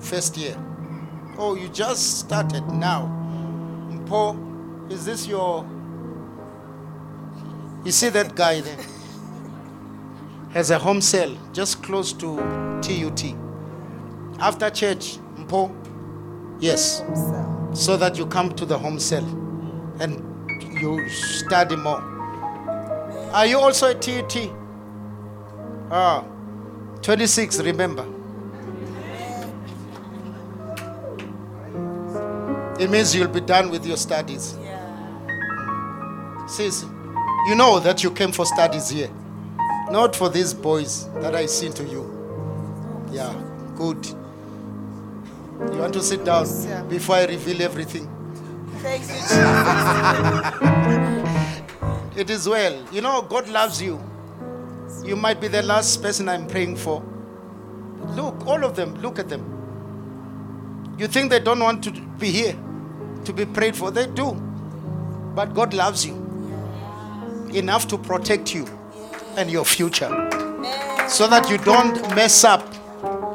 First 0.02 0.36
year. 0.36 0.58
Oh, 1.38 1.56
you 1.56 1.70
just 1.70 2.20
started 2.20 2.68
now. 2.68 3.08
Mpo, 3.90 4.92
is 4.92 5.06
this 5.06 5.26
your. 5.26 5.66
You 7.86 7.94
see 7.94 8.10
that 8.10 8.36
guy 8.36 8.60
there? 8.60 8.78
Has 10.50 10.72
a 10.72 10.78
home 10.78 11.00
cell 11.00 11.34
just 11.54 11.82
close 11.84 12.12
to 12.14 12.36
TUT. 12.82 13.34
After 14.42 14.70
church, 14.70 15.20
Mpo, 15.38 15.72
yes, 16.60 17.02
so 17.74 17.96
that 17.96 18.18
you 18.18 18.26
come 18.26 18.50
to 18.56 18.66
the 18.66 18.78
home 18.78 19.00
cell 19.00 19.24
and 20.02 20.22
you 20.82 21.08
study 21.08 21.78
more. 21.78 22.02
Are 23.32 23.46
you 23.46 23.60
also 23.60 23.92
a 23.92 23.94
TUT? 23.94 24.52
Ah, 25.92 26.24
26, 27.02 27.60
remember. 27.62 28.06
It 32.80 32.90
means 32.90 33.16
you'll 33.16 33.28
be 33.28 33.42
done 33.42 33.70
with 33.70 33.86
your 33.86 33.98
studies. 33.98 34.56
Yeah. 34.62 36.48
Sis, 36.48 36.86
you 37.48 37.56
know 37.56 37.80
that 37.80 38.04
you 38.04 38.12
came 38.12 38.32
for 38.32 38.46
studies 38.46 38.90
here, 38.90 39.10
not 39.92 40.16
for 40.16 40.30
these 40.30 40.54
boys 40.54 41.10
that 41.16 41.36
I 41.36 41.46
seen 41.48 41.74
to 41.74 41.84
you. 41.84 42.06
Yeah, 43.12 43.34
good. 43.76 44.06
You 45.74 45.80
want 45.82 45.94
to 45.94 46.02
sit 46.02 46.24
down 46.24 46.46
sir. 46.46 46.84
before 46.90 47.16
I 47.16 47.26
reveal 47.26 47.62
everything? 47.62 48.08
Thank 48.78 49.02
you, 49.02 49.08
Jesus. 52.14 52.18
It 52.18 52.30
is 52.30 52.48
well. 52.48 52.82
You 52.94 53.02
know, 53.02 53.22
God 53.24 53.50
loves 53.50 53.82
you. 53.82 54.00
You 55.10 55.16
might 55.16 55.42
be 55.42 55.48
the 55.48 55.64
last 55.64 56.04
person 56.04 56.30
I'm 56.30 56.46
praying 56.46 56.76
for. 56.76 57.04
Look, 58.10 58.46
all 58.46 58.64
of 58.64 58.76
them, 58.76 58.94
look 59.02 59.18
at 59.18 59.28
them. 59.28 59.44
You 61.00 61.08
think 61.08 61.32
they 61.32 61.40
don't 61.40 61.60
want 61.60 61.84
to 61.86 61.92
be 61.92 62.30
here, 62.30 62.56
to 63.26 63.34
be 63.34 63.48
prayed 63.48 63.76
for? 63.76 63.90
They 63.90 64.06
do. 64.06 64.34
But 65.34 65.56
God 65.56 65.74
loves 65.74 66.06
you 66.06 66.14
enough 67.56 67.88
to 67.88 67.98
protect 67.98 68.54
you 68.54 68.68
and 69.36 69.50
your 69.50 69.66
future 69.66 70.10
so 71.08 71.28
that 71.28 71.48
you 71.50 71.58
don't 71.58 72.00
mess 72.16 72.44
up 72.44 72.64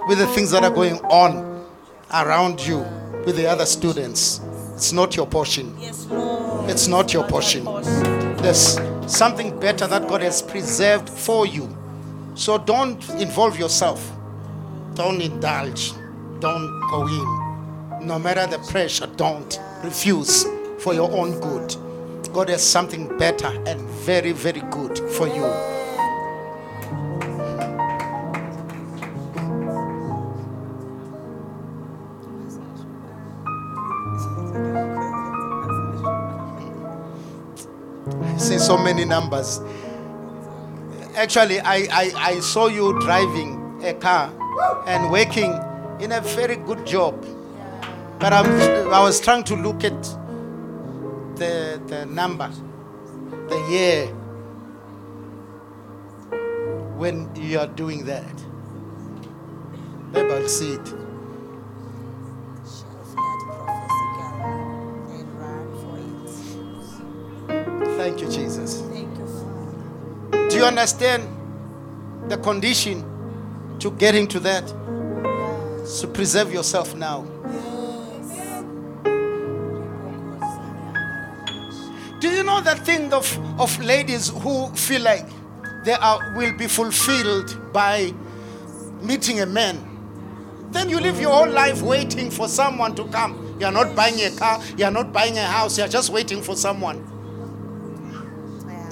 with 0.06 0.18
the 0.18 0.28
things 0.28 0.52
that 0.52 0.62
are 0.62 0.70
going 0.70 1.00
on 1.06 1.66
around 2.12 2.64
you 2.64 2.86
with 3.26 3.34
the 3.34 3.48
other 3.48 3.66
students. 3.66 4.40
It's 4.76 4.92
not 4.92 5.16
your 5.16 5.26
portion. 5.26 5.74
Yes. 5.80 6.06
It's 6.68 6.86
not 6.86 7.12
your 7.12 7.26
portion. 7.26 7.64
There's 8.36 8.78
something 9.10 9.58
better 9.60 9.86
that 9.86 10.08
God 10.08 10.22
has 10.22 10.42
preserved 10.42 11.08
for 11.08 11.46
you. 11.46 11.68
So 12.34 12.58
don't 12.58 13.08
involve 13.10 13.58
yourself. 13.58 14.10
Don't 14.94 15.20
indulge. 15.20 15.92
Don't 16.40 16.80
go 16.90 17.06
in. 17.06 18.06
No 18.06 18.18
matter 18.18 18.46
the 18.46 18.58
pressure, 18.70 19.06
don't. 19.06 19.58
Refuse 19.82 20.44
for 20.78 20.94
your 20.94 21.10
own 21.10 21.38
good. 21.40 21.76
God 22.32 22.48
has 22.48 22.62
something 22.62 23.16
better 23.18 23.46
and 23.66 23.80
very, 23.80 24.32
very 24.32 24.60
good 24.70 24.98
for 24.98 25.28
you. 25.28 25.44
So 38.64 38.78
many 38.78 39.04
numbers. 39.04 39.60
Actually, 41.16 41.60
I, 41.60 41.86
I, 41.92 42.12
I 42.16 42.40
saw 42.40 42.68
you 42.68 42.98
driving 43.00 43.80
a 43.84 43.92
car 43.92 44.32
and 44.86 45.10
working 45.10 45.52
in 46.00 46.12
a 46.12 46.20
very 46.22 46.56
good 46.56 46.86
job. 46.86 47.22
But 48.18 48.32
I'm, 48.32 48.46
I 48.90 49.00
was 49.02 49.20
trying 49.20 49.44
to 49.44 49.54
look 49.54 49.84
at 49.84 50.02
the, 51.36 51.78
the 51.88 52.06
number, 52.06 52.50
the 53.48 53.66
year 53.68 54.06
when 56.96 57.34
you 57.36 57.58
are 57.58 57.66
doing 57.66 58.06
that. 58.06 58.34
Maybe 60.12 60.32
I'll 60.32 60.48
Thank 68.16 68.32
you, 68.32 68.42
Jesus. 68.42 68.80
Thank 68.80 69.08
you, 69.18 70.48
Do 70.48 70.56
you 70.58 70.64
understand 70.64 71.28
the 72.28 72.36
condition 72.36 73.02
to 73.80 73.90
getting 73.90 74.28
to 74.28 74.38
that? 74.38 74.68
So 75.84 76.06
preserve 76.06 76.52
yourself 76.52 76.94
now. 76.94 77.22
Do 82.20 82.30
you 82.30 82.44
know 82.44 82.60
that 82.60 82.82
thing 82.86 83.12
of, 83.12 83.26
of 83.60 83.76
ladies 83.84 84.28
who 84.28 84.68
feel 84.76 85.02
like 85.02 85.26
they 85.84 85.94
are 85.94 86.34
will 86.36 86.56
be 86.56 86.68
fulfilled 86.68 87.72
by 87.72 88.14
meeting 89.02 89.40
a 89.40 89.46
man? 89.46 89.90
Then 90.70 90.88
you 90.88 91.00
live 91.00 91.20
your 91.20 91.32
whole 91.32 91.50
life 91.50 91.82
waiting 91.82 92.30
for 92.30 92.46
someone 92.46 92.94
to 92.94 93.08
come. 93.08 93.56
You 93.58 93.66
are 93.66 93.72
not 93.72 93.96
buying 93.96 94.20
a 94.20 94.30
car, 94.36 94.62
you 94.76 94.84
are 94.84 94.92
not 94.92 95.12
buying 95.12 95.36
a 95.36 95.44
house, 95.44 95.76
you 95.78 95.82
are 95.82 95.88
just 95.88 96.10
waiting 96.10 96.42
for 96.42 96.54
someone. 96.54 97.10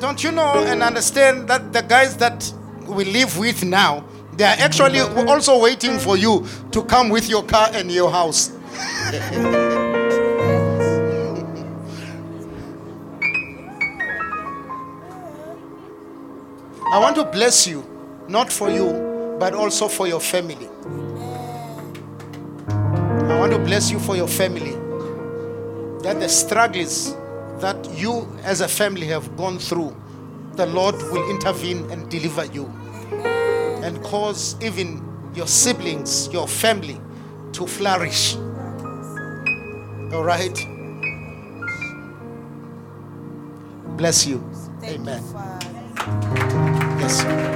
Don't 0.03 0.24
you 0.24 0.32
know 0.32 0.64
and 0.66 0.82
understand 0.82 1.46
that 1.46 1.72
the 1.72 1.80
guys 1.80 2.16
that 2.16 2.53
we 2.88 3.05
live 3.05 3.38
with 3.38 3.62
now, 3.62 4.05
they 4.32 4.42
are 4.42 4.57
actually 4.59 4.98
also 4.98 5.61
waiting 5.61 5.96
for 5.96 6.16
you 6.16 6.44
to 6.72 6.82
come 6.82 7.09
with 7.09 7.28
your 7.28 7.44
car 7.44 7.68
and 7.72 7.88
your 7.88 8.11
house. 8.11 8.50
I 16.90 16.98
want 16.98 17.14
to 17.14 17.24
bless 17.24 17.68
you, 17.68 17.86
not 18.26 18.50
for 18.50 18.70
you, 18.70 19.36
but 19.38 19.55
also 19.55 19.86
for 19.86 20.09
your 20.09 20.18
family. 20.18 20.68
I 22.66 23.38
want 23.38 23.53
to 23.53 23.61
bless 23.61 23.88
you 23.92 24.00
for 24.00 24.16
your 24.16 24.26
family. 24.26 24.72
That 26.03 26.18
the 26.18 26.28
struggles 26.28 27.14
that 27.62 27.88
you 27.96 28.28
as 28.42 28.60
a 28.60 28.68
family 28.68 29.06
have 29.06 29.36
gone 29.36 29.58
through, 29.58 29.96
the 30.54 30.66
Lord 30.66 30.96
will 30.96 31.30
intervene 31.30 31.88
and 31.92 32.10
deliver 32.10 32.44
you 32.46 32.66
and 33.82 34.02
cause 34.02 34.56
even 34.60 35.00
your 35.34 35.46
siblings, 35.46 36.28
your 36.32 36.48
family 36.48 37.00
to 37.52 37.66
flourish. 37.66 38.34
All 40.12 40.24
right? 40.24 40.54
Bless 43.96 44.26
you. 44.26 44.42
Thank 44.80 45.00
Amen. 45.00 45.22
you, 45.22 45.28
Father. 45.28 45.68
Yes. 46.98 47.22
Amen. 47.22 47.52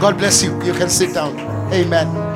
God 0.00 0.18
bless 0.18 0.42
you. 0.42 0.60
You 0.64 0.72
can 0.72 0.90
sit 0.90 1.14
down. 1.14 1.38
Amen. 1.72 2.29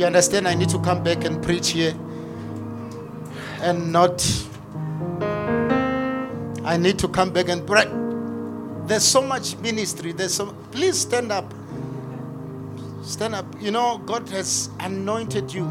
You 0.00 0.06
understand? 0.06 0.48
I 0.48 0.54
need 0.54 0.70
to 0.70 0.78
come 0.78 1.04
back 1.04 1.26
and 1.26 1.42
preach 1.42 1.72
here 1.72 1.94
and 3.60 3.92
not. 3.92 4.26
I 6.64 6.78
need 6.78 6.98
to 7.00 7.08
come 7.08 7.30
back 7.34 7.50
and 7.50 7.66
pray. 7.66 7.84
There's 8.86 9.04
so 9.04 9.20
much 9.20 9.58
ministry. 9.58 10.12
There's 10.12 10.32
so. 10.32 10.56
Please 10.70 10.98
stand 10.98 11.30
up. 11.30 11.52
Stand 13.02 13.34
up. 13.34 13.44
You 13.60 13.72
know, 13.72 13.98
God 13.98 14.26
has 14.30 14.70
anointed 14.80 15.52
you. 15.52 15.66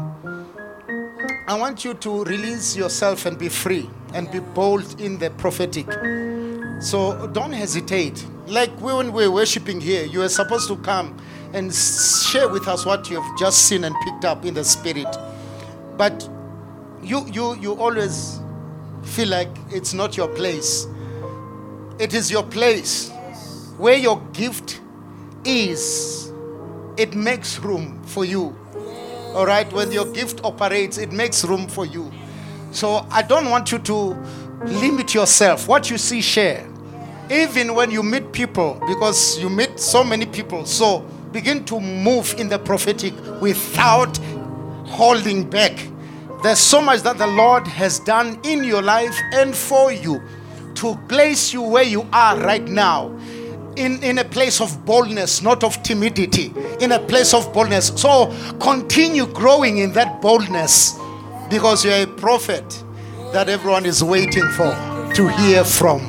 I 1.48 1.58
want 1.58 1.84
you 1.84 1.94
to 1.94 2.22
release 2.22 2.76
yourself 2.76 3.26
and 3.26 3.36
be 3.36 3.48
free 3.48 3.90
and 4.14 4.30
be 4.30 4.38
bold 4.38 5.00
in 5.00 5.18
the 5.18 5.30
prophetic. 5.30 5.90
So 6.80 7.26
don't 7.32 7.52
hesitate. 7.52 8.24
Like 8.46 8.70
when 8.80 9.12
we're 9.12 9.32
worshiping 9.32 9.80
here, 9.80 10.04
you 10.04 10.22
are 10.22 10.28
supposed 10.28 10.68
to 10.68 10.76
come 10.76 11.16
and 11.52 11.74
share 11.74 12.48
with 12.48 12.68
us 12.68 12.86
what 12.86 13.10
you 13.10 13.20
have 13.20 13.38
just 13.38 13.66
seen 13.66 13.84
and 13.84 13.94
picked 14.04 14.24
up 14.24 14.44
in 14.44 14.54
the 14.54 14.64
spirit. 14.64 15.08
but 15.96 16.28
you 17.02 17.26
you 17.32 17.56
you 17.56 17.74
always 17.74 18.40
feel 19.02 19.28
like 19.28 19.48
it's 19.70 19.94
not 19.94 20.16
your 20.16 20.28
place. 20.28 20.86
It 21.98 22.14
is 22.14 22.30
your 22.30 22.42
place. 22.44 23.10
Where 23.78 23.96
your 23.96 24.20
gift 24.32 24.80
is, 25.44 26.32
it 26.96 27.14
makes 27.14 27.58
room 27.60 28.02
for 28.04 28.24
you. 28.24 28.56
All 29.34 29.46
right, 29.46 29.70
when 29.72 29.92
your 29.92 30.06
gift 30.12 30.40
operates, 30.44 30.98
it 30.98 31.12
makes 31.12 31.44
room 31.44 31.68
for 31.68 31.86
you. 31.86 32.10
So 32.72 33.06
I 33.10 33.22
don't 33.22 33.50
want 33.50 33.72
you 33.72 33.78
to 33.80 34.16
limit 34.64 35.14
yourself. 35.14 35.68
What 35.68 35.90
you 35.90 35.98
see, 35.98 36.20
share. 36.22 36.68
Even 37.30 37.74
when 37.74 37.90
you 37.90 38.02
meet 38.02 38.32
people, 38.32 38.82
because 38.88 39.38
you 39.40 39.48
meet 39.50 39.80
so 39.80 40.04
many 40.04 40.26
people, 40.26 40.66
so 40.66 41.04
begin 41.32 41.64
to 41.66 41.80
move 41.80 42.34
in 42.38 42.48
the 42.48 42.58
prophetic 42.58 43.14
without 43.40 44.16
holding 44.86 45.48
back. 45.48 45.88
There's 46.42 46.58
so 46.58 46.80
much 46.80 47.02
that 47.02 47.18
the 47.18 47.26
Lord 47.26 47.66
has 47.66 47.98
done 48.00 48.38
in 48.44 48.64
your 48.64 48.82
life 48.82 49.14
and 49.32 49.54
for 49.54 49.92
you 49.92 50.20
to 50.76 50.96
place 51.08 51.52
you 51.52 51.62
where 51.62 51.84
you 51.84 52.06
are 52.12 52.38
right 52.38 52.64
now 52.64 53.08
in, 53.76 54.02
in 54.02 54.18
a 54.18 54.24
place 54.24 54.60
of 54.60 54.84
boldness, 54.84 55.42
not 55.42 55.62
of 55.62 55.82
timidity, 55.82 56.52
in 56.80 56.92
a 56.92 56.98
place 56.98 57.34
of 57.34 57.52
boldness. 57.52 57.92
So 57.96 58.34
continue 58.60 59.26
growing 59.26 59.78
in 59.78 59.92
that 59.92 60.20
boldness 60.20 60.98
because 61.48 61.84
you're 61.84 62.02
a 62.02 62.06
prophet 62.06 62.84
that 63.32 63.48
everyone 63.48 63.86
is 63.86 64.02
waiting 64.02 64.48
for 64.50 64.72
to 65.14 65.28
hear 65.28 65.64
from. 65.64 66.00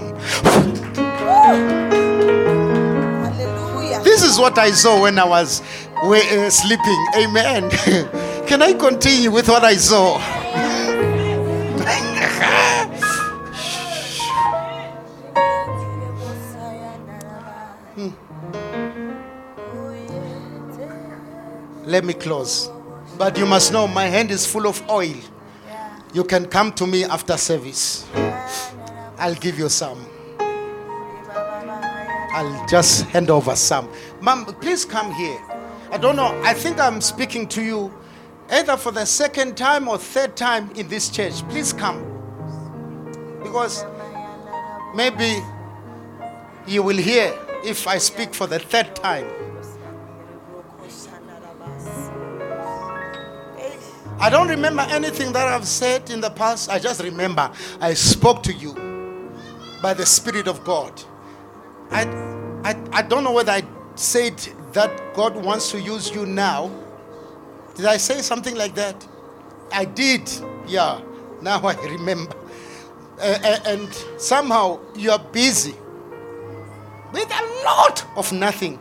This 4.12 4.24
is 4.24 4.38
what 4.38 4.58
I 4.58 4.72
saw 4.72 5.04
when 5.04 5.18
I 5.18 5.24
was 5.24 5.62
wa- 6.04 6.18
uh, 6.18 6.50
sleeping. 6.50 7.06
Amen. 7.16 7.70
Can 8.46 8.62
I 8.62 8.74
continue 8.74 9.32
with 9.32 9.48
what 9.48 9.64
I 9.64 9.78
saw? 9.78 10.18
Let 21.86 22.04
me 22.04 22.14
close. 22.14 22.70
But 23.18 23.38
you 23.38 23.46
must 23.46 23.72
know 23.72 23.88
my 23.88 24.08
hand 24.08 24.30
is 24.30 24.46
full 24.46 24.68
of 24.68 24.84
oil. 24.90 25.16
You 26.14 26.26
can 26.26 26.48
come 26.48 26.74
to 26.74 26.86
me 26.86 27.06
after 27.06 27.38
service. 27.38 28.06
I'll 29.18 29.36
give 29.36 29.58
you 29.58 29.70
some. 29.70 30.11
I'll 32.34 32.66
just 32.68 33.04
hand 33.08 33.30
over 33.30 33.56
some. 33.56 33.90
Mom, 34.22 34.46
please 34.46 34.86
come 34.86 35.14
here. 35.14 35.40
I 35.92 35.98
don't 35.98 36.16
know. 36.16 36.40
I 36.44 36.54
think 36.54 36.80
I'm 36.80 37.02
speaking 37.02 37.48
to 37.50 37.62
you 37.62 37.94
either 38.50 38.78
for 38.78 38.92
the 38.92 39.06
second 39.06 39.58
time 39.58 39.88
or 39.88 39.98
third 39.98 40.38
time 40.38 40.72
in 40.76 40.88
this 40.88 41.10
church. 41.10 41.48
Please 41.50 41.74
come. 41.74 42.08
Because 43.44 43.86
maybe 44.96 45.42
you 46.66 46.84
will 46.84 46.98
hear 46.98 47.38
if 47.66 47.88
I 47.88 47.98
speak 47.98 48.34
for 48.34 48.48
the 48.48 48.60
third 48.60 48.96
time. 48.96 49.28
I 54.20 54.30
don't 54.30 54.50
remember 54.50 54.84
anything 54.84 55.34
that 55.34 55.48
I've 55.48 55.68
said 55.68 56.12
in 56.12 56.22
the 56.22 56.30
past. 56.30 56.70
I 56.70 56.78
just 56.78 57.02
remember 57.02 57.52
I 57.80 57.96
spoke 57.96 58.44
to 58.44 58.54
you 58.54 58.74
by 59.82 59.96
the 59.96 60.06
Spirit 60.06 60.48
of 60.48 60.64
God. 60.64 60.94
I, 61.92 62.04
I, 62.64 62.76
I 62.92 63.02
don't 63.02 63.24
know 63.24 63.34
whether 63.34 63.52
I 63.52 63.64
said 63.96 64.38
that 64.74 65.14
God 65.14 65.36
wants 65.36 65.72
to 65.72 65.82
use 65.82 66.10
you 66.12 66.26
now. 66.26 66.72
Did 67.76 67.86
I 67.86 67.98
say 67.98 68.22
something 68.22 68.56
like 68.56 68.76
that? 68.76 69.08
I 69.72 69.86
did. 69.86 70.30
Yeah. 70.68 71.02
Now 71.42 71.60
I 71.62 71.76
remember. 71.86 72.36
Uh, 73.20 73.60
and 73.66 73.94
somehow 74.18 74.80
you 74.96 75.12
are 75.12 75.20
busy 75.20 75.76
with 77.14 77.30
a 77.30 77.64
lot 77.64 78.06
of 78.16 78.32
nothing. 78.32 78.80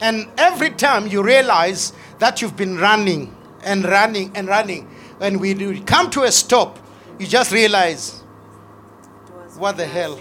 And 0.00 0.28
every 0.38 0.70
time 0.70 1.06
you 1.06 1.22
realize 1.22 1.92
that 2.18 2.40
you've 2.42 2.56
been 2.56 2.78
running 2.78 3.34
and 3.62 3.84
running 3.84 4.32
and 4.34 4.48
running, 4.48 4.84
when 5.18 5.38
we 5.38 5.80
come 5.80 6.10
to 6.10 6.22
a 6.22 6.32
stop, 6.32 6.78
you 7.18 7.26
just 7.26 7.52
realize, 7.52 8.23
what 9.56 9.76
the 9.76 9.86
hell? 9.86 10.18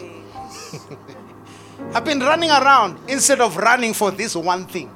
I've 1.94 2.06
been 2.06 2.20
running 2.20 2.50
around 2.50 3.00
instead 3.10 3.42
of 3.42 3.58
running 3.58 3.94
for 3.94 4.12
this 4.12 4.36
one 4.36 4.66
thing. 4.66 4.94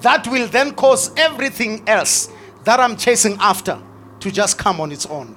That 0.00 0.26
will 0.26 0.48
then 0.48 0.74
cause 0.74 1.12
everything 1.16 1.82
else 1.88 2.28
that 2.64 2.80
I'm 2.80 2.96
chasing 2.96 3.36
after 3.40 3.78
to 4.20 4.30
just 4.30 4.58
come 4.58 4.80
on 4.80 4.92
its 4.92 5.06
own. 5.06 5.36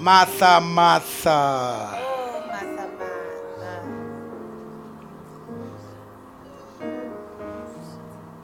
Martha, 0.00 0.60
Martha. 0.60 2.04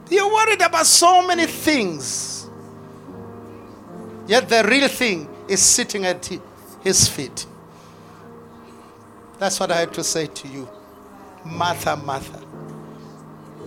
You're 0.09 0.31
worried 0.31 0.61
about 0.61 0.85
so 0.85 1.25
many 1.25 1.45
things. 1.45 2.47
Yet 4.27 4.49
the 4.49 4.63
real 4.63 4.87
thing 4.87 5.34
is 5.47 5.61
sitting 5.61 6.05
at 6.05 6.29
his 6.83 7.07
feet. 7.07 7.45
That's 9.39 9.59
what 9.59 9.71
I 9.71 9.77
had 9.81 9.93
to 9.95 10.03
say 10.03 10.27
to 10.27 10.47
you. 10.47 10.67
Martha, 11.43 11.95
Martha. 11.97 12.41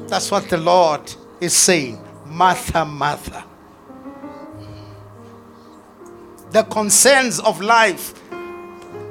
That's 0.07 0.31
what 0.31 0.49
the 0.49 0.57
Lord 0.57 1.13
is 1.41 1.55
saying. 1.55 2.03
Martha, 2.27 2.85
Martha. 2.85 3.45
The 6.51 6.63
concerns 6.65 7.39
of 7.41 7.61
life 7.61 8.15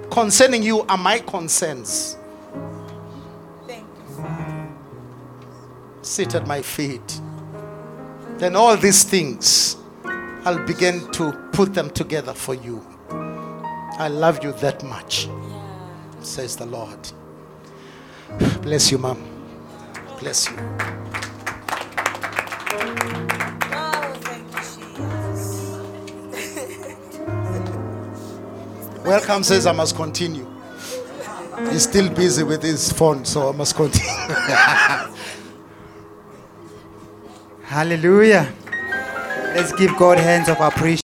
concerning 0.10 0.64
you 0.64 0.82
are 0.82 0.98
my 0.98 1.20
concerns. 1.20 2.18
Thank 3.68 3.86
you, 4.10 4.16
Father. 4.16 4.70
sit 6.02 6.34
at 6.36 6.48
my 6.48 6.62
feet. 6.62 7.22
Then 8.38 8.56
all 8.56 8.76
these 8.78 9.04
things, 9.04 9.77
I'll 10.48 10.66
begin 10.66 11.12
to 11.12 11.34
put 11.52 11.74
them 11.74 11.90
together 11.90 12.34
for 12.34 12.54
you. 12.54 12.82
I 14.00 14.08
love 14.08 14.42
you 14.42 14.54
that 14.54 14.82
much, 14.82 15.28
says 16.22 16.56
the 16.56 16.66
Lord. 16.66 17.12
Bless 18.62 18.90
you, 18.90 18.98
Mom. 18.98 19.22
Bless 20.22 20.50
you. 20.50 20.56
Welcome 29.04 29.44
says 29.44 29.66
I 29.66 29.74
must 29.74 29.98
continue. 29.98 30.48
He's 31.70 31.84
still 31.84 32.10
busy 32.10 32.44
with 32.44 32.64
his 32.64 32.94
phone, 32.94 33.26
so 33.26 33.50
I 33.50 33.52
must 33.52 33.76
continue. 33.76 34.08
Hallelujah. 37.64 38.54
Let's 39.56 39.72
give 39.74 39.96
God 39.98 40.20
hands 40.20 40.50
of 40.50 40.60
appreciation. 40.60 40.96